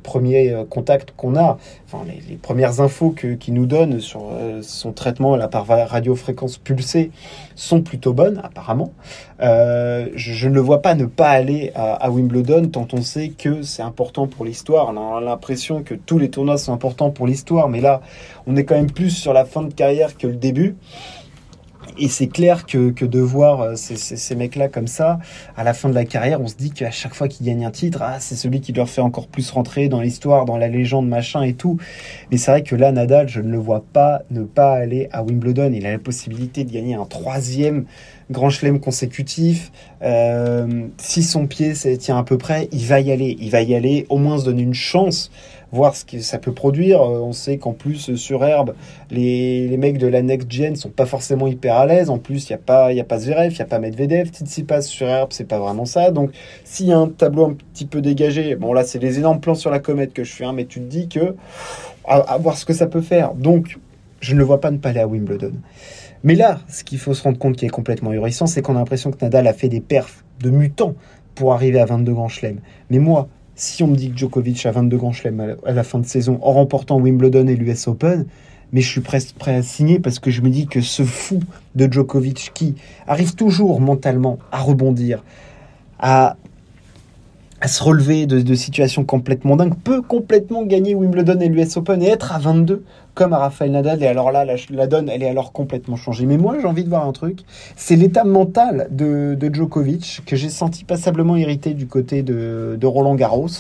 premiers 0.05 0.53
euh, 0.53 0.65
contacts 0.65 1.11
qu'on 1.17 1.35
a, 1.35 1.59
enfin 1.85 2.05
les, 2.07 2.37
premières 2.37 2.81
infos 2.81 3.11
qu'il 3.11 3.55
nous 3.55 3.67
donne 3.67 3.99
sur 3.99 4.29
euh, 4.31 4.61
son 4.63 4.93
traitement 4.93 5.35
la 5.35 5.49
par 5.49 5.67
radiofréquence 5.67 6.57
pulsée 6.57 7.11
sont 7.57 7.83
plutôt 7.83 8.13
bonnes 8.13 8.41
apparemment. 8.45 8.93
je, 9.41 10.49
ne 10.49 10.55
le 10.55 10.61
vois 10.61 10.81
pas 10.81 10.95
ne 10.95 11.07
pas 11.07 11.31
aller 11.31 11.73
à, 11.75 12.09
Wimbledon 12.09 12.69
tant 12.69 12.87
on 12.93 13.03
sait 13.03 13.31
que 13.31 13.63
c'est 13.63 13.83
important 13.83 14.29
pour 14.29 14.45
l'histoire. 14.45 14.93
On 14.95 15.17
a 15.17 15.21
l'impression 15.21 15.83
que 15.83 15.95
tous 15.95 16.19
les 16.19 16.31
tournois 16.31 16.57
sont 16.57 16.73
importants 16.73 17.11
pour 17.11 17.27
l'histoire, 17.27 17.69
mais 17.69 17.81
là 17.81 18.01
on 18.47 18.55
est 18.55 18.65
quand 18.65 18.77
même 18.77 18.93
plus 18.93 19.11
sur 19.11 19.33
la 19.33 19.45
fin 19.45 19.63
de 19.63 19.75
carrière 19.75 20.17
que 20.17 20.29
le 20.29 20.37
début. 20.37 20.77
Et 21.99 22.09
c'est 22.09 22.27
clair 22.27 22.67
que, 22.67 22.91
que, 22.91 23.05
de 23.05 23.21
voir 23.21 23.61
euh, 23.61 23.75
ces, 23.77 23.97
ces, 23.97 24.35
mecs-là 24.35 24.69
comme 24.69 24.87
ça, 24.87 25.19
à 25.57 25.65
la 25.65 25.75
fin 25.75 25.89
de 25.89 25.95
la 25.95 26.05
carrière, 26.05 26.41
on 26.41 26.47
se 26.47 26.55
dit 26.55 26.71
qu'à 26.71 26.91
chaque 26.91 27.15
fois 27.15 27.29
qu'ils 27.29 27.47
gagnent 27.47 27.65
un 27.65 27.71
titre, 27.71 28.01
ah, 28.03 28.19
c'est 28.21 28.37
celui 28.37 28.61
qui 28.61 28.73
leur 28.73 28.89
fait 28.89 29.01
encore 29.01 29.29
plus 29.29 29.51
rentrer 29.51 29.89
dans 29.89 30.01
l'histoire, 30.01 30.45
dans 30.45 30.57
la 30.57 30.69
légende, 30.69 31.09
machin 31.09 31.43
et 31.43 31.55
tout. 31.55 31.79
Mais 32.31 32.37
c'est 32.37 32.51
vrai 32.51 32.63
que 32.63 32.77
là, 32.77 32.93
Nadal, 32.93 33.29
je 33.29 33.41
ne 33.41 33.51
le 33.51 33.59
vois 33.59 33.85
pas 33.93 34.23
ne 34.31 34.43
pas 34.43 34.73
aller 34.73 35.09
à 35.13 35.23
Wimbledon. 35.23 35.73
Il 35.73 35.87
a 35.87 35.93
la 35.93 35.99
possibilité 35.99 36.65
de 36.65 36.73
gagner 36.73 36.95
un 36.95 37.07
troisième 37.07 37.85
grand 38.31 38.51
chelem 38.51 38.81
consécutif. 38.81 39.73
Euh, 40.03 40.87
si 40.99 41.23
son 41.23 41.47
pied 41.47 41.73
tient 41.99 42.19
à 42.19 42.25
peu 42.25 42.39
près, 42.39 42.69
il 42.73 42.87
va 42.87 43.01
y 43.01 43.13
aller. 43.13 43.37
Il 43.41 43.51
va 43.51 43.63
y 43.63 43.75
aller, 43.75 44.07
au 44.09 44.19
moins 44.19 44.39
se 44.39 44.45
donner 44.45 44.63
une 44.63 44.75
chance 44.75 45.31
voir 45.73 45.95
ce 45.95 46.05
que 46.05 46.21
ça 46.21 46.39
peut 46.39 46.53
produire. 46.53 47.01
Euh, 47.03 47.21
on 47.21 47.33
sait 47.33 47.59
qu'en 47.59 47.73
plus, 47.73 48.11
euh, 48.11 48.17
sur 48.17 48.45
herbe, 48.45 48.75
les, 49.11 49.69
les, 49.69 49.77
mecs 49.77 49.99
de 49.99 50.07
la 50.07 50.23
next 50.23 50.51
gen 50.51 50.77
sont 50.77 50.91
pas 50.91 51.07
forcément 51.07 51.47
hyper 51.47 51.77
à 51.77 51.87
l'aise. 51.87 52.11
En 52.11 52.19
plus, 52.19 52.49
il 52.49 52.53
n'y 52.53 52.55
a 52.55 52.59
pas, 52.59 52.93
y 52.93 53.01
a 53.01 53.05
pas 53.05 53.19
Zverev, 53.19 53.53
il 53.53 53.57
n'y 53.57 53.63
a 53.63 53.67
pas 53.67 53.79
Medvedev. 53.79 54.31
passe 54.67 54.89
sur 54.89 55.09
herbe, 55.09 55.31
c'est 55.33 55.47
pas 55.47 55.59
vraiment 55.59 55.85
ça. 55.85 56.11
Donc, 56.11 56.33
s'il 56.65 56.87
y 56.87 56.93
a 56.93 56.99
un 56.99 57.09
tableau 57.09 57.47
un 57.47 57.57
petit 57.73 57.87
peu 57.87 58.01
dégagé, 58.01 58.57
bon 58.57 58.73
là, 58.73 58.85
c'est 58.85 58.99
les 58.99 59.19
énormes 59.19 59.41
plans 59.41 59.55
sur 59.55 59.71
la 59.71 59.79
comète 59.79 60.13
que 60.13 60.25
je 60.25 60.33
fais, 60.33 60.45
hein, 60.45 60.53
mais 60.53 60.65
tu 60.65 60.81
te 60.81 60.87
dis 60.87 61.09
que, 61.09 61.35
à, 62.05 62.39
voir 62.39 62.57
ce 62.57 62.65
que 62.65 62.73
ça 62.73 62.87
peut 62.87 63.01
faire. 63.01 63.35
Donc, 63.35 63.79
je 64.21 64.35
ne 64.35 64.39
le 64.39 64.45
vois 64.45 64.61
pas 64.61 64.71
ne 64.71 64.79
pas 64.79 64.91
aller 64.91 65.01
à 65.01 65.07
Wimbledon. 65.07 65.53
Mais 66.23 66.35
là, 66.35 66.61
ce 66.69 66.85
qu'il 66.85 66.99
faut 66.99 67.15
se 67.15 67.23
rendre 67.23 67.39
compte 67.39 67.57
qui 67.57 67.65
est 67.65 67.71
complètement 67.71 68.11
ahurissant, 68.11 68.47
c'est 68.47 68.63
qu'on 68.63 68.77
a 68.77 68.79
l'impression 68.79 69.11
que 69.11 69.17
Nadal 69.23 69.47
a 69.47 69.55
fait 69.55 69.69
des 69.69 69.81
perfs 69.81 70.25
de 70.41 70.51
mutant 70.51 70.95
pour 71.35 71.55
arriver 71.55 71.81
à 71.81 71.87
22 71.87 72.13
grands 72.13 72.29
chelems. 72.29 72.61
Mais 72.91 72.99
moi, 72.99 73.29
si 73.55 73.83
on 73.83 73.87
me 73.87 73.97
dit 73.97 74.11
que 74.11 74.17
Djokovic 74.17 74.65
a 74.67 74.71
22 74.73 74.97
grands 74.97 75.13
chelems 75.13 75.57
à 75.65 75.73
la 75.73 75.83
fin 75.83 75.99
de 75.99 76.07
saison 76.07 76.39
en 76.43 76.53
remportant 76.53 76.99
Wimbledon 76.99 77.47
et 77.47 77.57
l'US 77.57 77.89
Open, 77.89 78.27
mais 78.73 78.81
je 78.81 78.89
suis 78.89 79.01
presque 79.01 79.35
prêt 79.35 79.55
à 79.55 79.63
signer 79.63 79.99
parce 79.99 80.19
que 80.19 80.31
je 80.31 80.43
me 80.43 80.51
dis 80.51 80.67
que 80.67 80.81
ce 80.81 81.03
fou 81.03 81.41
de 81.75 81.91
Djokovic 81.91 82.53
qui 82.55 82.75
arrive 83.07 83.35
toujours 83.35 83.81
mentalement 83.81 84.39
à 84.53 84.61
rebondir, 84.61 85.25
à, 85.99 86.37
à 87.61 87.69
se 87.69 87.83
relever 87.83 88.27
de, 88.27 88.41
de 88.41 88.55
situations 88.55 89.05
complètement 89.05 89.57
dingues, 89.57 89.75
peut 89.75 90.03
complètement 90.03 90.65
gagner 90.65 90.95
Wimbledon 90.95 91.41
et 91.41 91.49
l'US 91.49 91.77
Open 91.77 92.03
et 92.03 92.07
être 92.07 92.33
à 92.33 92.39
22 92.39 92.85
comme 93.21 93.35
à 93.35 93.39
Rafael 93.39 93.71
Nadal. 93.71 94.03
Et 94.03 94.07
alors 94.07 94.33
là, 94.33 94.47
la, 94.47 94.87
donne, 94.87 95.11
elle 95.11 95.23
est 95.23 95.29
alors 95.29 95.53
complètement 95.53 95.97
changée. 95.97 96.25
Mais 96.25 96.39
moi, 96.39 96.57
j'ai 96.59 96.67
envie 96.67 96.85
de 96.85 96.89
voir 96.89 97.07
un 97.07 97.13
truc. 97.13 97.41
C'est 97.77 97.95
l'état 97.95 98.25
mental 98.25 98.89
de, 98.91 99.37
Djokovic 99.53 100.23
que 100.25 100.37
j'ai 100.37 100.49
senti 100.49 100.85
passablement 100.85 101.37
irrité 101.37 101.75
du 101.75 101.87
côté 101.87 102.23
de, 102.23 102.79
Roland 102.83 103.17
Garros. 103.17 103.51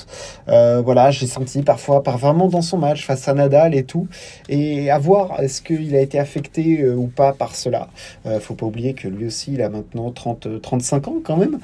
Euh, 0.48 0.80
voilà, 0.82 1.10
j'ai 1.10 1.26
senti 1.26 1.60
parfois, 1.60 2.02
par 2.02 2.16
vraiment 2.16 2.48
dans 2.48 2.62
son 2.62 2.78
match 2.78 3.04
face 3.04 3.28
à 3.28 3.34
Nadal 3.34 3.74
et 3.74 3.84
tout. 3.84 4.08
Et 4.48 4.90
à 4.90 4.98
voir, 4.98 5.38
est-ce 5.42 5.60
qu'il 5.60 5.94
a 5.94 6.00
été 6.00 6.18
affecté 6.18 6.80
euh, 6.80 6.94
ou 6.94 7.08
pas 7.08 7.34
par 7.34 7.54
cela. 7.54 7.88
Euh, 8.24 8.40
faut 8.40 8.54
pas 8.54 8.64
oublier 8.64 8.94
que 8.94 9.08
lui 9.08 9.26
aussi, 9.26 9.52
il 9.52 9.60
a 9.60 9.68
maintenant 9.68 10.10
30, 10.10 10.62
35 10.62 11.08
ans 11.08 11.16
quand 11.22 11.36
même. 11.36 11.58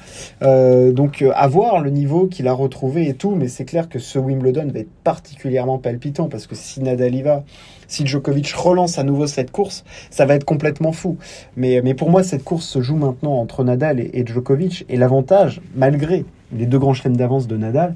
donc, 0.93 1.25
à 1.33 1.47
voir 1.47 1.79
le 1.79 1.89
niveau 1.89 2.27
qu'il 2.27 2.47
a 2.47 2.53
retrouvé 2.53 3.09
et 3.09 3.15
tout. 3.15 3.31
Mais 3.31 3.47
c'est 3.47 3.65
clair 3.65 3.89
que 3.89 3.97
ce 3.97 4.19
Wimbledon 4.19 4.67
va 4.71 4.81
être 4.81 4.93
particulièrement 5.03 5.79
palpitant 5.79 6.29
parce 6.29 6.45
que 6.45 6.53
si 6.53 6.79
Nadal 6.79 7.15
y 7.15 7.23
va, 7.23 7.43
si 7.87 8.05
Djokovic 8.05 8.51
relance 8.51 8.99
à 8.99 9.03
nouveau 9.03 9.27
cette 9.27 9.51
course, 9.51 9.83
ça 10.09 10.25
va 10.25 10.35
être 10.35 10.45
complètement 10.45 10.91
fou. 10.91 11.17
Mais, 11.55 11.81
mais 11.83 11.93
pour 11.93 12.09
moi, 12.09 12.23
cette 12.23 12.43
course 12.43 12.65
se 12.65 12.81
joue 12.81 12.95
maintenant 12.95 13.33
entre 13.33 13.63
Nadal 13.63 13.99
et, 13.99 14.23
Djokovic. 14.25 14.85
Et 14.89 14.97
l'avantage, 14.97 15.61
malgré 15.75 16.25
les 16.51 16.65
deux 16.65 16.79
grands 16.79 16.93
chelems 16.93 17.17
d'avance 17.17 17.47
de 17.47 17.57
Nadal, 17.57 17.95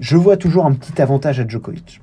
je 0.00 0.16
vois 0.16 0.36
toujours 0.36 0.66
un 0.66 0.72
petit 0.72 1.00
avantage 1.00 1.40
à 1.40 1.46
Djokovic. 1.46 2.00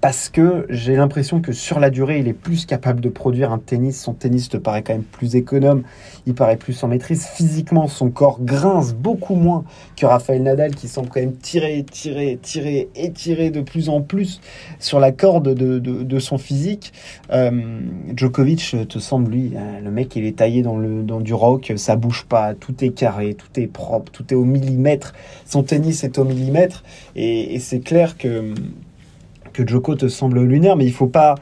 Parce 0.00 0.28
que 0.28 0.64
j'ai 0.68 0.94
l'impression 0.94 1.40
que 1.40 1.52
sur 1.52 1.80
la 1.80 1.90
durée, 1.90 2.20
il 2.20 2.28
est 2.28 2.32
plus 2.32 2.66
capable 2.66 3.00
de 3.00 3.08
produire 3.08 3.50
un 3.50 3.58
tennis. 3.58 4.00
Son 4.00 4.14
tennis 4.14 4.48
te 4.48 4.56
paraît 4.56 4.82
quand 4.82 4.92
même 4.92 5.02
plus 5.02 5.34
économe, 5.34 5.82
il 6.26 6.34
paraît 6.34 6.56
plus 6.56 6.80
en 6.84 6.88
maîtrise. 6.88 7.26
Physiquement, 7.26 7.88
son 7.88 8.10
corps 8.10 8.38
grince 8.40 8.94
beaucoup 8.94 9.34
moins 9.34 9.64
que 9.96 10.06
Rafael 10.06 10.42
Nadal, 10.42 10.74
qui 10.74 10.86
semble 10.86 11.08
quand 11.08 11.20
même 11.20 11.34
tirer, 11.34 11.84
tirer, 11.90 12.38
tirer 12.40 12.88
et 12.94 13.10
tirer 13.10 13.50
de 13.50 13.60
plus 13.60 13.88
en 13.88 14.00
plus 14.00 14.40
sur 14.78 15.00
la 15.00 15.10
corde 15.10 15.52
de, 15.54 16.18
son 16.20 16.38
physique. 16.38 16.92
Euh, 17.32 17.80
Djokovic 18.14 18.76
te 18.88 18.98
semble, 18.98 19.32
lui, 19.32 19.52
euh, 19.56 19.80
le 19.80 19.90
mec, 19.90 20.14
il 20.14 20.24
est 20.26 20.38
taillé 20.38 20.62
dans, 20.62 20.76
le, 20.76 21.02
dans 21.02 21.20
du 21.20 21.34
rock, 21.34 21.72
ça 21.76 21.96
bouge 21.96 22.24
pas, 22.28 22.54
tout 22.54 22.84
est 22.84 22.90
carré, 22.90 23.34
tout 23.34 23.60
est 23.60 23.66
propre, 23.66 24.12
tout 24.12 24.24
est 24.30 24.36
au 24.36 24.44
millimètre. 24.44 25.14
Son 25.44 25.62
tennis 25.62 26.04
est 26.04 26.18
au 26.18 26.24
millimètre, 26.24 26.84
et 27.16 27.58
c'est 27.60 27.80
clair 27.80 28.16
que 28.16 28.54
que 29.62 29.68
Joko 29.68 29.94
te 29.96 30.08
semble 30.08 30.42
lunaire, 30.42 30.76
mais 30.76 30.86
il 30.86 30.92
faut 30.92 31.08
pas, 31.08 31.34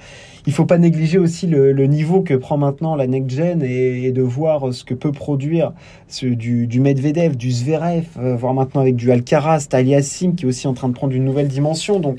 faut 0.48 0.64
pas 0.64 0.78
négliger 0.78 1.18
aussi 1.18 1.46
le, 1.46 1.72
niveau 1.86 2.22
que 2.22 2.34
prend 2.34 2.56
maintenant 2.56 2.96
la 2.96 3.06
next 3.06 3.36
gen 3.36 3.62
et, 3.62 4.10
de 4.10 4.22
voir 4.22 4.72
ce 4.72 4.84
que 4.84 4.94
peut 4.94 5.12
produire 5.12 5.72
ce, 6.08 6.26
du, 6.26 6.80
Medvedev, 6.80 7.36
du 7.36 7.50
Zverev, 7.50 8.06
euh, 8.18 8.36
voir 8.36 8.54
maintenant 8.54 8.80
avec 8.80 8.96
du 8.96 9.12
Alcaraz, 9.12 9.66
Taliassim 9.68 10.34
qui 10.34 10.44
est 10.44 10.48
aussi 10.48 10.66
en 10.66 10.72
train 10.72 10.88
de 10.88 10.94
prendre 10.94 11.14
une 11.14 11.24
nouvelle 11.24 11.48
dimension. 11.48 12.00
Donc, 12.00 12.18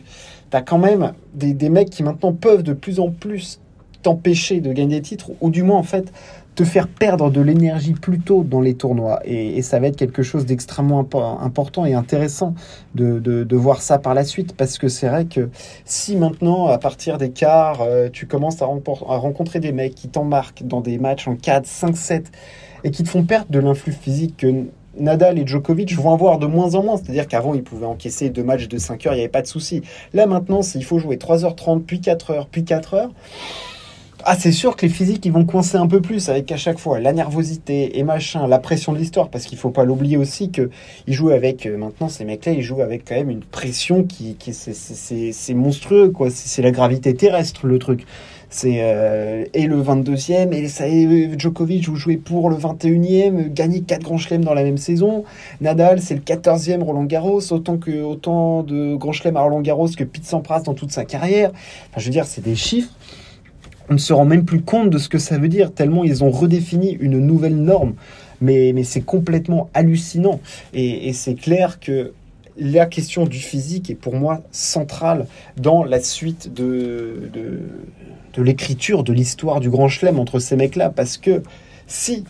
tu 0.51 0.57
as 0.57 0.61
quand 0.61 0.77
même 0.77 1.13
des, 1.33 1.53
des 1.53 1.69
mecs 1.69 1.89
qui 1.89 2.03
maintenant 2.03 2.33
peuvent 2.33 2.63
de 2.63 2.73
plus 2.73 2.99
en 2.99 3.09
plus 3.09 3.59
t'empêcher 4.03 4.61
de 4.61 4.71
gagner 4.73 4.97
des 4.97 5.01
titres, 5.01 5.31
ou 5.41 5.49
du 5.49 5.63
moins 5.63 5.77
en 5.77 5.83
fait 5.83 6.13
te 6.57 6.63
faire 6.63 6.87
perdre 6.87 7.29
de 7.29 7.39
l'énergie 7.39 7.93
plus 7.93 8.19
tôt 8.19 8.43
dans 8.43 8.61
les 8.61 8.73
tournois. 8.73 9.19
Et, 9.25 9.61
ça 9.61 9.79
va 9.79 9.87
être 9.87 9.95
quelque 9.95 10.23
chose 10.23 10.45
d'extrêmement 10.47 11.07
important 11.39 11.85
et 11.85 11.93
intéressant 11.93 12.55
de, 12.95 13.55
voir 13.55 13.81
ça 13.81 13.99
par 13.99 14.15
la 14.15 14.23
suite. 14.23 14.55
Parce 14.57 14.79
que 14.79 14.87
c'est 14.87 15.07
vrai 15.07 15.25
que 15.25 15.49
si 15.85 16.15
maintenant, 16.15 16.65
à 16.65 16.79
partir 16.79 17.19
des 17.19 17.29
quarts, 17.29 17.81
euh, 17.81 18.09
tu 18.11 18.25
commences 18.25 18.61
à, 18.63 18.65
rencontrer 18.65 19.59
des 19.59 19.71
mecs 19.71 19.93
qui 19.93 20.09
t'embarquent 20.09 20.63
dans 20.63 20.81
des 20.81 20.97
matchs 20.97 21.27
en 21.27 21.35
4, 21.35 21.67
5, 21.67 21.95
7 21.95 22.31
et 22.83 22.89
qui 22.89 23.03
te 23.03 23.09
font 23.09 23.23
perdre 23.23 23.51
de 23.51 23.59
l'influx 23.59 23.93
physique 23.93 24.37
que 24.37 24.65
Nadal 24.99 25.37
et 25.37 25.45
Djokovic 25.45 25.93
vont 25.93 26.11
avoir 26.11 26.39
de 26.39 26.47
moins 26.47 26.73
en 26.73 26.81
moins. 26.81 26.97
C'est-à-dire 26.97 27.27
qu'avant, 27.27 27.53
ils 27.53 27.63
pouvaient 27.63 27.85
encaisser 27.85 28.31
deux 28.31 28.43
matchs 28.43 28.67
de 28.67 28.79
5 28.79 29.05
heures, 29.05 29.13
il 29.13 29.17
n'y 29.17 29.21
avait 29.21 29.29
pas 29.29 29.43
de 29.43 29.47
souci. 29.47 29.83
Là, 30.15 30.25
maintenant, 30.25 30.61
il 30.73 30.83
faut 30.83 30.97
jouer 30.97 31.17
3h30, 31.17 31.83
puis 31.83 32.01
4 32.01 32.31
heures, 32.31 32.47
puis 32.47 32.63
4 32.63 32.93
heures. 32.95 33.11
Ah, 34.29 34.35
c'est 34.37 34.51
sûr 34.51 34.75
que 34.75 34.85
les 34.85 34.91
physiques, 34.91 35.25
ils 35.25 35.31
vont 35.31 35.45
coincer 35.45 35.77
un 35.77 35.87
peu 35.87 36.01
plus 36.01 36.27
avec 36.27 36.51
à 36.51 36.57
chaque 36.57 36.79
fois 36.79 36.99
la 36.99 37.13
nervosité 37.13 37.97
et 37.97 38.03
machin, 38.03 38.45
la 38.45 38.59
pression 38.59 38.91
de 38.91 38.97
l'histoire, 38.97 39.29
parce 39.29 39.45
qu'il 39.45 39.57
faut 39.57 39.69
pas 39.69 39.85
l'oublier 39.85 40.17
aussi 40.17 40.51
que 40.51 40.69
ils 41.07 41.13
jouent 41.13 41.29
avec, 41.29 41.65
euh, 41.65 41.77
maintenant, 41.77 42.09
ces 42.09 42.25
mecs-là, 42.25 42.51
ils 42.51 42.61
jouent 42.61 42.81
avec 42.81 43.07
quand 43.07 43.15
même 43.15 43.29
une 43.29 43.39
pression 43.39 44.03
qui, 44.03 44.35
qui 44.35 44.51
c'est 44.53 45.53
monstrueux, 45.53 46.09
quoi. 46.09 46.27
C'est 46.29 46.61
la 46.61 46.71
gravité 46.71 47.13
terrestre, 47.13 47.67
le 47.67 47.79
truc. 47.79 48.05
C'est 48.49 48.79
euh, 48.81 49.45
et 49.53 49.65
le 49.65 49.81
22e, 49.81 50.51
et 50.51 50.67
ça 50.67 50.83
Djokovic, 51.37 51.87
vous 51.87 51.95
jouez 51.95 52.17
pour 52.17 52.49
le 52.49 52.57
21e, 52.57 53.47
gagner 53.53 53.79
4 53.79 54.03
grands 54.03 54.17
chelems 54.17 54.43
dans 54.43 54.53
la 54.53 54.63
même 54.63 54.77
saison. 54.77 55.23
Nadal, 55.61 56.01
c'est 56.01 56.15
le 56.15 56.21
14e 56.21 56.83
Roland 56.83 57.05
Garros, 57.05 57.53
autant, 57.53 57.77
que, 57.77 58.01
autant 58.01 58.63
de 58.63 58.97
grands 58.97 59.13
chelems 59.13 59.37
à 59.37 59.41
Roland 59.41 59.61
Garros 59.61 59.87
que 59.87 60.03
Pete 60.03 60.25
Sampras 60.25 60.63
dans 60.63 60.73
toute 60.73 60.91
sa 60.91 61.05
carrière. 61.05 61.51
Enfin, 61.51 62.01
je 62.01 62.05
veux 62.05 62.11
dire, 62.11 62.25
c'est 62.25 62.43
des 62.43 62.55
chiffres 62.55 62.91
on 63.89 63.93
ne 63.93 63.99
se 63.99 64.13
rend 64.13 64.25
même 64.25 64.45
plus 64.45 64.61
compte 64.61 64.89
de 64.89 64.97
ce 64.97 65.09
que 65.09 65.17
ça 65.17 65.37
veut 65.37 65.47
dire, 65.47 65.73
tellement 65.73 66.03
ils 66.03 66.23
ont 66.23 66.31
redéfini 66.31 66.91
une 66.99 67.19
nouvelle 67.19 67.55
norme. 67.55 67.93
Mais, 68.39 68.71
mais 68.75 68.83
c'est 68.83 69.01
complètement 69.01 69.69
hallucinant. 69.73 70.39
Et, 70.73 71.11
c'est 71.13 71.33
clair 71.33 71.79
que 71.79 72.13
la 72.59 72.85
question 72.85 73.25
du 73.25 73.39
physique 73.39 73.89
est 73.89 73.95
pour 73.95 74.15
moi 74.15 74.43
centrale 74.51 75.25
dans 75.57 75.83
la 75.83 75.99
suite 75.99 76.53
de, 76.53 77.29
de, 77.33 77.61
de 78.33 78.41
l'écriture, 78.43 79.03
de 79.03 79.13
l'histoire 79.13 79.59
du 79.59 79.69
Grand 79.69 79.87
Chelem 79.87 80.19
entre 80.19 80.39
ces 80.39 80.55
mecs-là. 80.55 80.89
Parce 80.89 81.17
que 81.17 81.41
si 81.87 82.25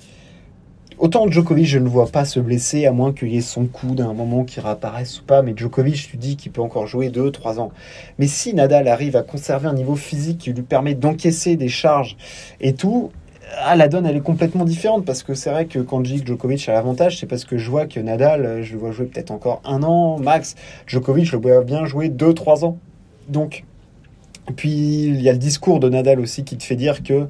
Autant 1.00 1.30
Djokovic, 1.30 1.68
je 1.68 1.78
ne 1.78 1.88
vois 1.88 2.08
pas 2.08 2.26
se 2.26 2.40
blesser, 2.40 2.88
à 2.88 2.92
moins 2.92 3.14
qu'il 3.14 3.32
y 3.32 3.38
ait 3.38 3.42
son 3.42 3.68
coup 3.68 3.94
d'un 3.94 4.14
moment 4.14 4.44
qui 4.44 4.60
réapparaisse 4.60 5.22
ou 5.22 5.24
pas. 5.24 5.44
Mais 5.44 5.54
Djokovic, 5.56 6.10
tu 6.10 6.18
dis 6.18 6.38
qu'il 6.38 6.52
peut 6.52 6.62
encore 6.62 6.88
jouer 6.88 7.10
2-3 7.10 7.60
ans. 7.60 7.72
Mais 8.18 8.26
si 8.26 8.56
Nadal 8.56 8.88
arrive 8.88 9.16
à 9.16 9.22
conserver 9.22 9.68
un 9.68 9.76
niveau 9.76 9.96
physique 9.96 10.40
qui 10.40 10.54
lui 10.54 10.64
permet 10.64 10.96
d'encaisser 10.96 11.56
des 11.56 11.68
charges 11.68 12.18
et 12.62 12.74
tout, 12.74 13.12
ah, 13.60 13.76
la 13.76 13.88
donne, 13.90 14.08
elle 14.08 14.18
est 14.18 14.22
complètement 14.22 14.66
différente. 14.66 15.06
Parce 15.06 15.22
que 15.22 15.36
c'est 15.36 15.52
vrai 15.52 15.68
que 15.68 15.78
quand 15.78 16.04
je 16.04 16.16
dis 16.16 16.22
que 16.22 16.26
Djokovic 16.26 16.68
a 16.68 16.74
l'avantage, 16.74 17.20
c'est 17.20 17.28
parce 17.28 17.46
que 17.46 17.60
je 17.60 17.70
vois 17.70 17.86
que 17.86 18.00
Nadal, 18.00 18.64
je 18.64 18.74
le 18.74 18.80
vois 18.80 18.90
jouer 18.90 19.06
peut-être 19.06 19.30
encore 19.30 19.62
un 19.66 19.84
an 19.84 20.18
max. 20.18 20.56
Djokovic, 20.88 21.26
je 21.26 21.38
le 21.38 21.42
vois 21.44 21.64
bien 21.64 21.86
jouer 21.86 22.10
2-3 22.10 22.66
ans. 22.66 22.80
Donc, 23.30 23.66
puis 24.56 25.04
il 25.04 25.22
y 25.22 25.30
a 25.30 25.34
le 25.34 25.38
discours 25.38 25.80
de 25.80 25.90
Nadal 25.90 26.20
aussi 26.20 26.44
qui 26.44 26.58
te 26.58 26.64
fait 26.64 26.76
dire 26.76 27.04
que 27.04 27.28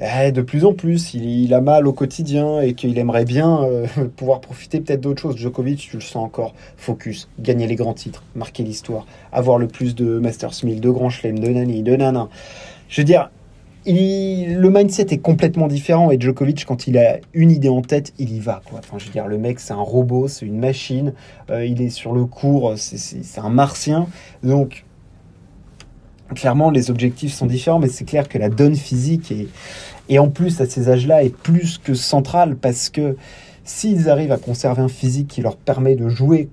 eh, 0.00 0.32
de 0.32 0.42
plus 0.42 0.64
en 0.64 0.72
plus 0.72 1.14
il, 1.14 1.52
a 1.54 1.60
mal 1.60 1.86
au 1.86 1.92
quotidien 1.92 2.60
et 2.60 2.74
qu'il 2.74 2.98
aimerait 2.98 3.24
bien 3.24 3.62
euh, 3.62 3.86
pouvoir 4.16 4.40
profiter 4.40 4.80
peut-être 4.80 5.00
d'autres 5.00 5.22
choses. 5.22 5.36
Djokovic, 5.36 5.78
tu 5.78 5.96
le 5.96 6.02
sens 6.02 6.24
encore, 6.24 6.54
focus, 6.76 7.28
gagner 7.38 7.66
les 7.66 7.76
grands 7.76 7.94
titres, 7.94 8.24
marquer 8.34 8.62
l'histoire, 8.62 9.06
avoir 9.32 9.58
le 9.58 9.68
plus 9.68 9.94
de 9.94 10.18
Masters 10.18 10.64
1000, 10.64 10.80
de 10.80 10.90
Grand 10.90 11.10
Chelem, 11.10 11.38
de 11.38 11.48
Nani, 11.48 11.82
de 11.82 11.96
Nana. 11.96 12.28
Je 12.88 13.00
veux 13.00 13.04
dire, 13.04 13.30
le 13.86 14.68
mindset 14.68 15.06
est 15.10 15.18
complètement 15.18 15.66
différent 15.66 16.10
et 16.10 16.20
Djokovic, 16.20 16.64
quand 16.64 16.86
il 16.86 16.98
a 16.98 17.18
une 17.32 17.50
idée 17.50 17.68
en 17.68 17.82
tête, 17.82 18.12
il 18.18 18.32
y 18.32 18.40
va. 18.40 18.60
Enfin, 18.72 18.98
je 18.98 19.06
veux 19.06 19.12
dire, 19.12 19.26
le 19.26 19.38
mec, 19.38 19.60
c'est 19.60 19.72
un 19.72 19.76
robot, 19.76 20.28
c'est 20.28 20.46
une 20.46 20.58
machine, 20.58 21.14
euh, 21.50 21.64
il 21.64 21.80
est 21.80 21.90
sur 21.90 22.12
le 22.12 22.24
cours, 22.26 22.74
c'est 22.76 23.40
un 23.40 23.48
martien. 23.48 24.06
Donc, 24.42 24.84
clairement, 26.34 26.70
les 26.70 26.90
objectifs 26.90 27.32
sont 27.32 27.46
différents, 27.46 27.78
mais 27.78 27.88
c'est 27.88 28.04
clair 28.04 28.28
que 28.28 28.38
la 28.38 28.48
donne 28.48 28.76
physique 28.76 29.30
est, 29.32 29.48
et 30.08 30.18
en 30.18 30.28
plus 30.28 30.60
à 30.60 30.66
ces 30.66 30.88
âges-là 30.88 31.24
est 31.24 31.34
plus 31.34 31.78
que 31.78 31.94
centrale 31.94 32.56
parce 32.56 32.88
que 32.88 33.16
s'ils 33.64 34.08
arrivent 34.08 34.32
à 34.32 34.38
conserver 34.38 34.82
un 34.82 34.88
physique 34.88 35.28
qui 35.28 35.42
leur 35.42 35.56
permet 35.56 35.94
de 35.94 36.08
jouer, 36.08 36.48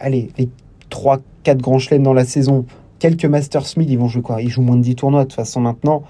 allez, 0.00 0.30
les 0.38 0.48
3-4 0.90 1.20
grands 1.58 1.78
chelems 1.78 2.02
dans 2.02 2.12
la 2.12 2.24
saison, 2.24 2.66
quelques 2.98 3.26
Masters 3.26 3.66
Smith, 3.66 3.88
ils 3.90 3.98
vont 3.98 4.08
jouer 4.08 4.22
quoi? 4.22 4.42
Ils 4.42 4.48
jouent 4.48 4.62
moins 4.62 4.76
de 4.76 4.82
10 4.82 4.96
tournois 4.96 5.24
de 5.24 5.28
toute 5.28 5.36
façon 5.36 5.60
maintenant. 5.60 6.02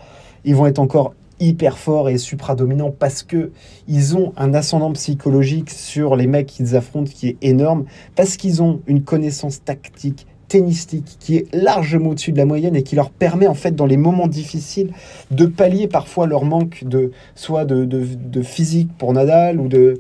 Ils 0.45 0.57
vont 0.57 0.67
être 0.67 0.79
encore 0.79 1.15
hyper 1.39 1.79
forts 1.79 2.09
et 2.09 2.19
supra-dominants 2.19 2.95
parce 2.97 3.23
que 3.23 3.51
ils 3.89 4.17
ont 4.17 4.33
un 4.37 4.55
ascendant 4.55 4.93
psychologique 4.93 5.71
sur 5.71 6.17
les 6.17 6.27
mecs 6.27 6.47
qu'ils 6.47 6.77
affrontent 6.77 7.11
qui 7.11 7.29
est 7.29 7.37
énorme, 7.43 7.85
parce 8.15 8.37
qu'ils 8.37 8.63
ont 8.63 8.81
une 8.87 9.03
connaissance 9.03 9.65
tactique 9.65 10.27
tennistique 10.51 11.17
qui 11.21 11.37
est 11.37 11.55
largement 11.55 12.11
au-dessus 12.11 12.33
de 12.33 12.37
la 12.37 12.45
moyenne 12.45 12.75
et 12.75 12.83
qui 12.83 12.97
leur 12.97 13.11
permet 13.11 13.47
en 13.47 13.55
fait 13.55 13.75
dans 13.77 13.87
les 13.87 13.97
moments 13.97 14.27
difficiles 14.27 14.93
de 15.31 15.47
pallier 15.47 15.87
parfois 15.87 16.27
leur 16.27 16.45
manque 16.45 16.83
de 16.85 17.13
soit 17.37 17.65
de, 17.65 17.85
de, 17.85 18.43
physique 18.43 18.91
pour 18.99 19.13
Nadal 19.13 19.61
ou 19.61 19.69
de 19.69 19.99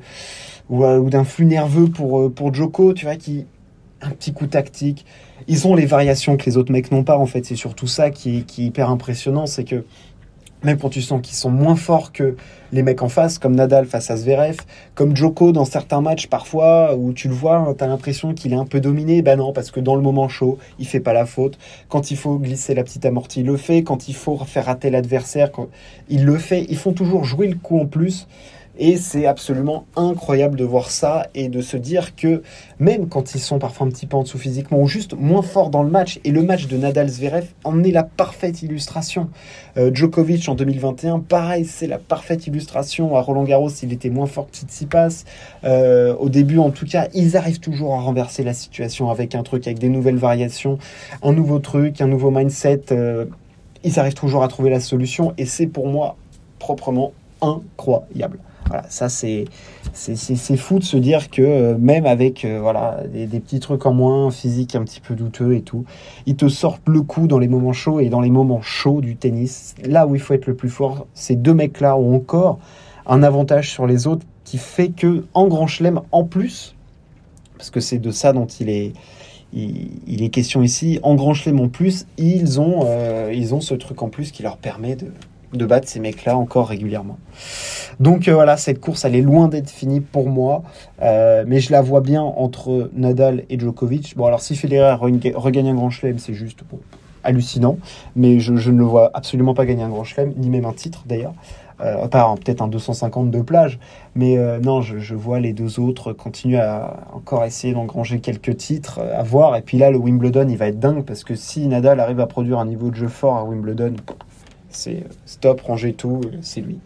ou, 0.68 1.08
d'un 1.08 1.24
flux 1.24 1.46
nerveux 1.46 1.86
pour 1.86 2.20
euh, 2.20 2.28
pour 2.28 2.52
Joko, 2.52 2.92
tu 2.92 3.04
vois 3.04 3.16
qui 3.16 3.46
un 4.02 4.10
petit 4.10 4.32
coup 4.32 4.46
tactique. 4.46 5.06
Ils 5.46 5.66
ont 5.66 5.74
les 5.74 5.86
variations 5.86 6.36
que 6.36 6.44
les 6.46 6.56
autres 6.56 6.72
mecs 6.72 6.90
n'ont 6.90 7.04
pas 7.04 7.16
en 7.16 7.26
fait. 7.26 7.44
C'est 7.44 7.56
surtout 7.56 7.86
ça 7.86 8.10
qui, 8.10 8.44
qui 8.44 8.62
est 8.62 8.66
hyper 8.66 8.90
impressionnant, 8.90 9.46
c'est 9.46 9.64
que 9.64 9.84
même 10.62 10.78
quand 10.78 10.90
tu 10.90 11.02
sens 11.02 11.20
qu'ils 11.22 11.36
sont 11.36 11.50
moins 11.50 11.76
forts 11.76 12.12
que 12.12 12.36
les 12.72 12.82
mecs 12.82 13.02
en 13.02 13.08
face, 13.08 13.38
comme 13.38 13.54
Nadal 13.56 13.86
face 13.86 14.10
à 14.10 14.16
Zverev, 14.16 14.58
comme 14.94 15.16
Joko 15.16 15.52
dans 15.52 15.64
certains 15.64 16.00
matchs 16.00 16.28
parfois, 16.28 16.94
où 16.96 17.12
tu 17.12 17.28
le 17.28 17.34
vois, 17.34 17.74
tu 17.76 17.82
as 17.82 17.86
l'impression 17.86 18.34
qu'il 18.34 18.52
est 18.52 18.56
un 18.56 18.64
peu 18.64 18.80
dominé. 18.80 19.22
Ben 19.22 19.36
non, 19.36 19.52
parce 19.52 19.70
que 19.70 19.80
dans 19.80 19.96
le 19.96 20.02
moment 20.02 20.28
chaud, 20.28 20.58
il 20.78 20.86
fait 20.86 21.00
pas 21.00 21.12
la 21.12 21.26
faute. 21.26 21.58
Quand 21.88 22.10
il 22.10 22.16
faut 22.16 22.38
glisser 22.38 22.74
la 22.74 22.84
petite 22.84 23.04
amortie, 23.04 23.40
il 23.40 23.46
le 23.46 23.56
fait. 23.56 23.82
Quand 23.82 24.08
il 24.08 24.14
faut 24.14 24.36
faire 24.38 24.66
rater 24.66 24.90
l'adversaire, 24.90 25.50
il 26.08 26.24
le 26.24 26.38
fait. 26.38 26.66
Ils 26.68 26.78
font 26.78 26.92
toujours 26.92 27.24
jouer 27.24 27.48
le 27.48 27.56
coup 27.56 27.80
en 27.80 27.86
plus. 27.86 28.28
Et 28.82 28.96
c'est 28.96 29.26
absolument 29.26 29.84
incroyable 29.94 30.56
de 30.56 30.64
voir 30.64 30.90
ça 30.90 31.26
et 31.34 31.50
de 31.50 31.60
se 31.60 31.76
dire 31.76 32.16
que 32.16 32.42
même 32.78 33.08
quand 33.08 33.34
ils 33.34 33.40
sont 33.40 33.58
parfois 33.58 33.86
un 33.86 33.90
petit 33.90 34.06
peu 34.06 34.16
en 34.16 34.22
dessous 34.22 34.38
physiquement 34.38 34.80
ou 34.80 34.88
juste 34.88 35.12
moins 35.12 35.42
forts 35.42 35.68
dans 35.68 35.82
le 35.82 35.90
match, 35.90 36.18
et 36.24 36.30
le 36.30 36.42
match 36.42 36.66
de 36.66 36.78
Nadal-Zverev 36.78 37.44
en 37.64 37.84
est 37.84 37.90
la 37.90 38.04
parfaite 38.04 38.62
illustration. 38.62 39.28
Euh, 39.76 39.90
Djokovic 39.92 40.48
en 40.48 40.54
2021, 40.54 41.18
pareil, 41.18 41.66
c'est 41.66 41.86
la 41.86 41.98
parfaite 41.98 42.46
illustration. 42.46 43.14
À 43.16 43.20
Roland 43.20 43.44
Garros, 43.44 43.68
il 43.68 43.92
était 43.92 44.08
moins 44.08 44.24
fort 44.24 44.46
que 44.50 44.56
Tsitsipas. 44.56 45.24
Euh, 45.64 46.14
au 46.14 46.30
début, 46.30 46.56
en 46.56 46.70
tout 46.70 46.86
cas, 46.86 47.08
ils 47.12 47.36
arrivent 47.36 47.60
toujours 47.60 47.94
à 47.94 48.00
renverser 48.00 48.44
la 48.44 48.54
situation 48.54 49.10
avec 49.10 49.34
un 49.34 49.42
truc, 49.42 49.66
avec 49.66 49.78
des 49.78 49.90
nouvelles 49.90 50.16
variations, 50.16 50.78
un 51.22 51.34
nouveau 51.34 51.58
truc, 51.58 52.00
un 52.00 52.08
nouveau 52.08 52.30
mindset. 52.30 52.84
Euh, 52.92 53.26
ils 53.84 54.00
arrivent 54.00 54.14
toujours 54.14 54.42
à 54.42 54.48
trouver 54.48 54.70
la 54.70 54.80
solution 54.80 55.34
et 55.36 55.44
c'est 55.44 55.66
pour 55.66 55.86
moi 55.86 56.16
proprement 56.58 57.12
incroyable. 57.42 58.38
Voilà, 58.70 58.84
ça 58.88 59.08
c'est 59.08 59.46
c'est 59.92 60.56
fou 60.56 60.78
de 60.78 60.84
se 60.84 60.96
dire 60.96 61.28
que 61.28 61.42
euh, 61.42 61.76
même 61.76 62.06
avec 62.06 62.44
euh, 62.44 62.60
voilà 62.60 63.00
des, 63.12 63.26
petits 63.26 63.58
trucs 63.58 63.84
en 63.84 63.92
moins, 63.92 64.30
physique 64.30 64.76
un 64.76 64.84
petit 64.84 65.00
peu 65.00 65.16
douteux 65.16 65.54
et 65.54 65.62
tout, 65.62 65.84
ils 66.26 66.36
te 66.36 66.48
sortent 66.48 66.88
le 66.88 67.02
coup 67.02 67.26
dans 67.26 67.40
les 67.40 67.48
moments 67.48 67.72
chauds 67.72 67.98
et 67.98 68.08
dans 68.08 68.20
les 68.20 68.30
moments 68.30 68.62
chauds 68.62 69.00
du 69.00 69.16
tennis. 69.16 69.74
Là 69.84 70.06
où 70.06 70.14
il 70.14 70.20
faut 70.20 70.34
être 70.34 70.46
le 70.46 70.54
plus 70.54 70.68
fort, 70.68 71.08
ces 71.14 71.34
deux 71.34 71.52
mecs-là 71.52 71.96
ont 71.96 72.14
encore 72.14 72.60
un 73.06 73.24
avantage 73.24 73.70
sur 73.70 73.88
les 73.88 74.06
autres 74.06 74.24
qui 74.44 74.56
fait 74.56 74.90
que 74.90 75.24
en 75.34 75.48
Grand 75.48 75.66
Chelem, 75.66 76.02
en 76.12 76.22
plus, 76.22 76.76
parce 77.58 77.70
que 77.70 77.80
c'est 77.80 77.98
de 77.98 78.12
ça 78.12 78.32
dont 78.32 78.46
il 78.46 78.70
est 78.70 78.92
il, 79.52 80.22
est 80.22 80.28
question 80.28 80.62
ici, 80.62 81.00
en 81.02 81.16
Grand 81.16 81.34
Chelem 81.34 81.58
en 81.58 81.68
plus, 81.68 82.06
ils 82.18 82.60
ont, 82.60 82.84
euh, 82.86 83.32
ils 83.34 83.52
ont 83.52 83.60
ce 83.60 83.74
truc 83.74 84.00
en 84.00 84.08
plus 84.08 84.30
qui 84.30 84.44
leur 84.44 84.58
permet 84.58 84.94
de, 84.94 85.06
de 85.52 85.66
battre 85.66 85.88
ces 85.88 86.00
mecs-là 86.00 86.36
encore 86.36 86.68
régulièrement. 86.68 87.18
Donc 87.98 88.28
euh, 88.28 88.34
voilà, 88.34 88.56
cette 88.56 88.80
course, 88.80 89.04
elle 89.04 89.14
est 89.14 89.22
loin 89.22 89.48
d'être 89.48 89.70
finie 89.70 90.00
pour 90.00 90.28
moi, 90.28 90.62
euh, 91.02 91.44
mais 91.46 91.60
je 91.60 91.72
la 91.72 91.82
vois 91.82 92.00
bien 92.00 92.22
entre 92.22 92.90
Nadal 92.94 93.44
et 93.50 93.58
Djokovic. 93.58 94.16
Bon, 94.16 94.26
alors 94.26 94.40
si 94.40 94.56
Federer 94.56 94.94
regagne 94.94 95.68
un 95.68 95.74
Grand 95.74 95.90
Chelem, 95.90 96.18
c'est 96.18 96.34
juste 96.34 96.60
hallucinant, 97.22 97.78
mais 98.16 98.40
je, 98.40 98.56
je, 98.56 98.70
ne 98.70 98.78
le 98.78 98.84
vois 98.84 99.10
absolument 99.12 99.52
pas 99.52 99.66
gagner 99.66 99.82
un 99.82 99.90
Grand 99.90 100.04
Chelem, 100.04 100.32
ni 100.36 100.48
même 100.48 100.64
un 100.64 100.72
titre 100.72 101.02
d'ailleurs 101.06 101.34
euh, 101.82 102.06
peut-être 102.36 102.62
un 102.62 102.68
250 102.68 103.30
de 103.30 103.40
plage, 103.40 103.78
mais 104.14 104.38
euh, 104.38 104.58
non, 104.58 104.82
je, 104.82 105.14
vois 105.14 105.40
les 105.40 105.52
deux 105.52 105.80
autres 105.80 106.12
continuer 106.12 106.58
à 106.58 106.96
encore 107.12 107.44
essayer 107.44 107.74
d'engranger 107.74 108.20
quelques 108.20 108.56
titres 108.56 109.00
à 109.00 109.22
voir. 109.22 109.56
Et 109.56 109.62
puis 109.62 109.78
là, 109.78 109.90
le 109.90 109.98
Wimbledon, 109.98 110.48
il 110.48 110.56
va 110.56 110.66
être 110.66 110.78
dingue 110.78 111.04
parce 111.04 111.24
que 111.24 111.34
si 111.34 111.66
Nadal 111.66 112.00
arrive 112.00 112.20
à 112.20 112.26
produire 112.26 112.58
un 112.58 112.66
niveau 112.66 112.90
de 112.90 112.96
jeu 112.96 113.08
fort 113.08 113.36
à 113.36 113.44
Wimbledon, 113.44 113.94
c'est 114.70 114.96
euh, 114.96 115.08
stop, 115.26 115.60
ranger 115.60 115.92
tout, 115.92 116.20
c'est 116.42 116.60
lui. 116.60 116.78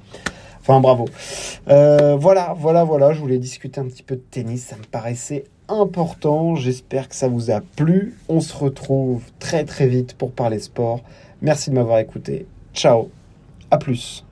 Enfin, 0.60 0.80
bravo. 0.80 1.06
voilà, 1.66 2.54
voilà, 2.56 2.84
voilà, 2.84 3.12
je 3.12 3.20
voulais 3.20 3.38
discuter 3.38 3.80
un 3.80 3.86
petit 3.86 4.02
peu 4.02 4.16
de 4.16 4.22
tennis, 4.30 4.64
ça 4.64 4.76
me 4.76 4.84
paraissait 4.84 5.44
important. 5.68 6.56
J'espère 6.56 7.08
que 7.08 7.14
ça 7.14 7.28
vous 7.28 7.50
a 7.50 7.60
plu. 7.60 8.16
On 8.28 8.40
se 8.40 8.56
retrouve 8.56 9.22
très 9.38 9.64
très 9.64 9.86
vite 9.86 10.14
pour 10.14 10.32
parler 10.32 10.58
sport. 10.58 11.00
Merci 11.42 11.70
de 11.70 11.74
m'avoir 11.74 11.98
écouté. 11.98 12.46
Ciao. 12.74 13.10
À 13.70 13.78
plus. 13.78 14.24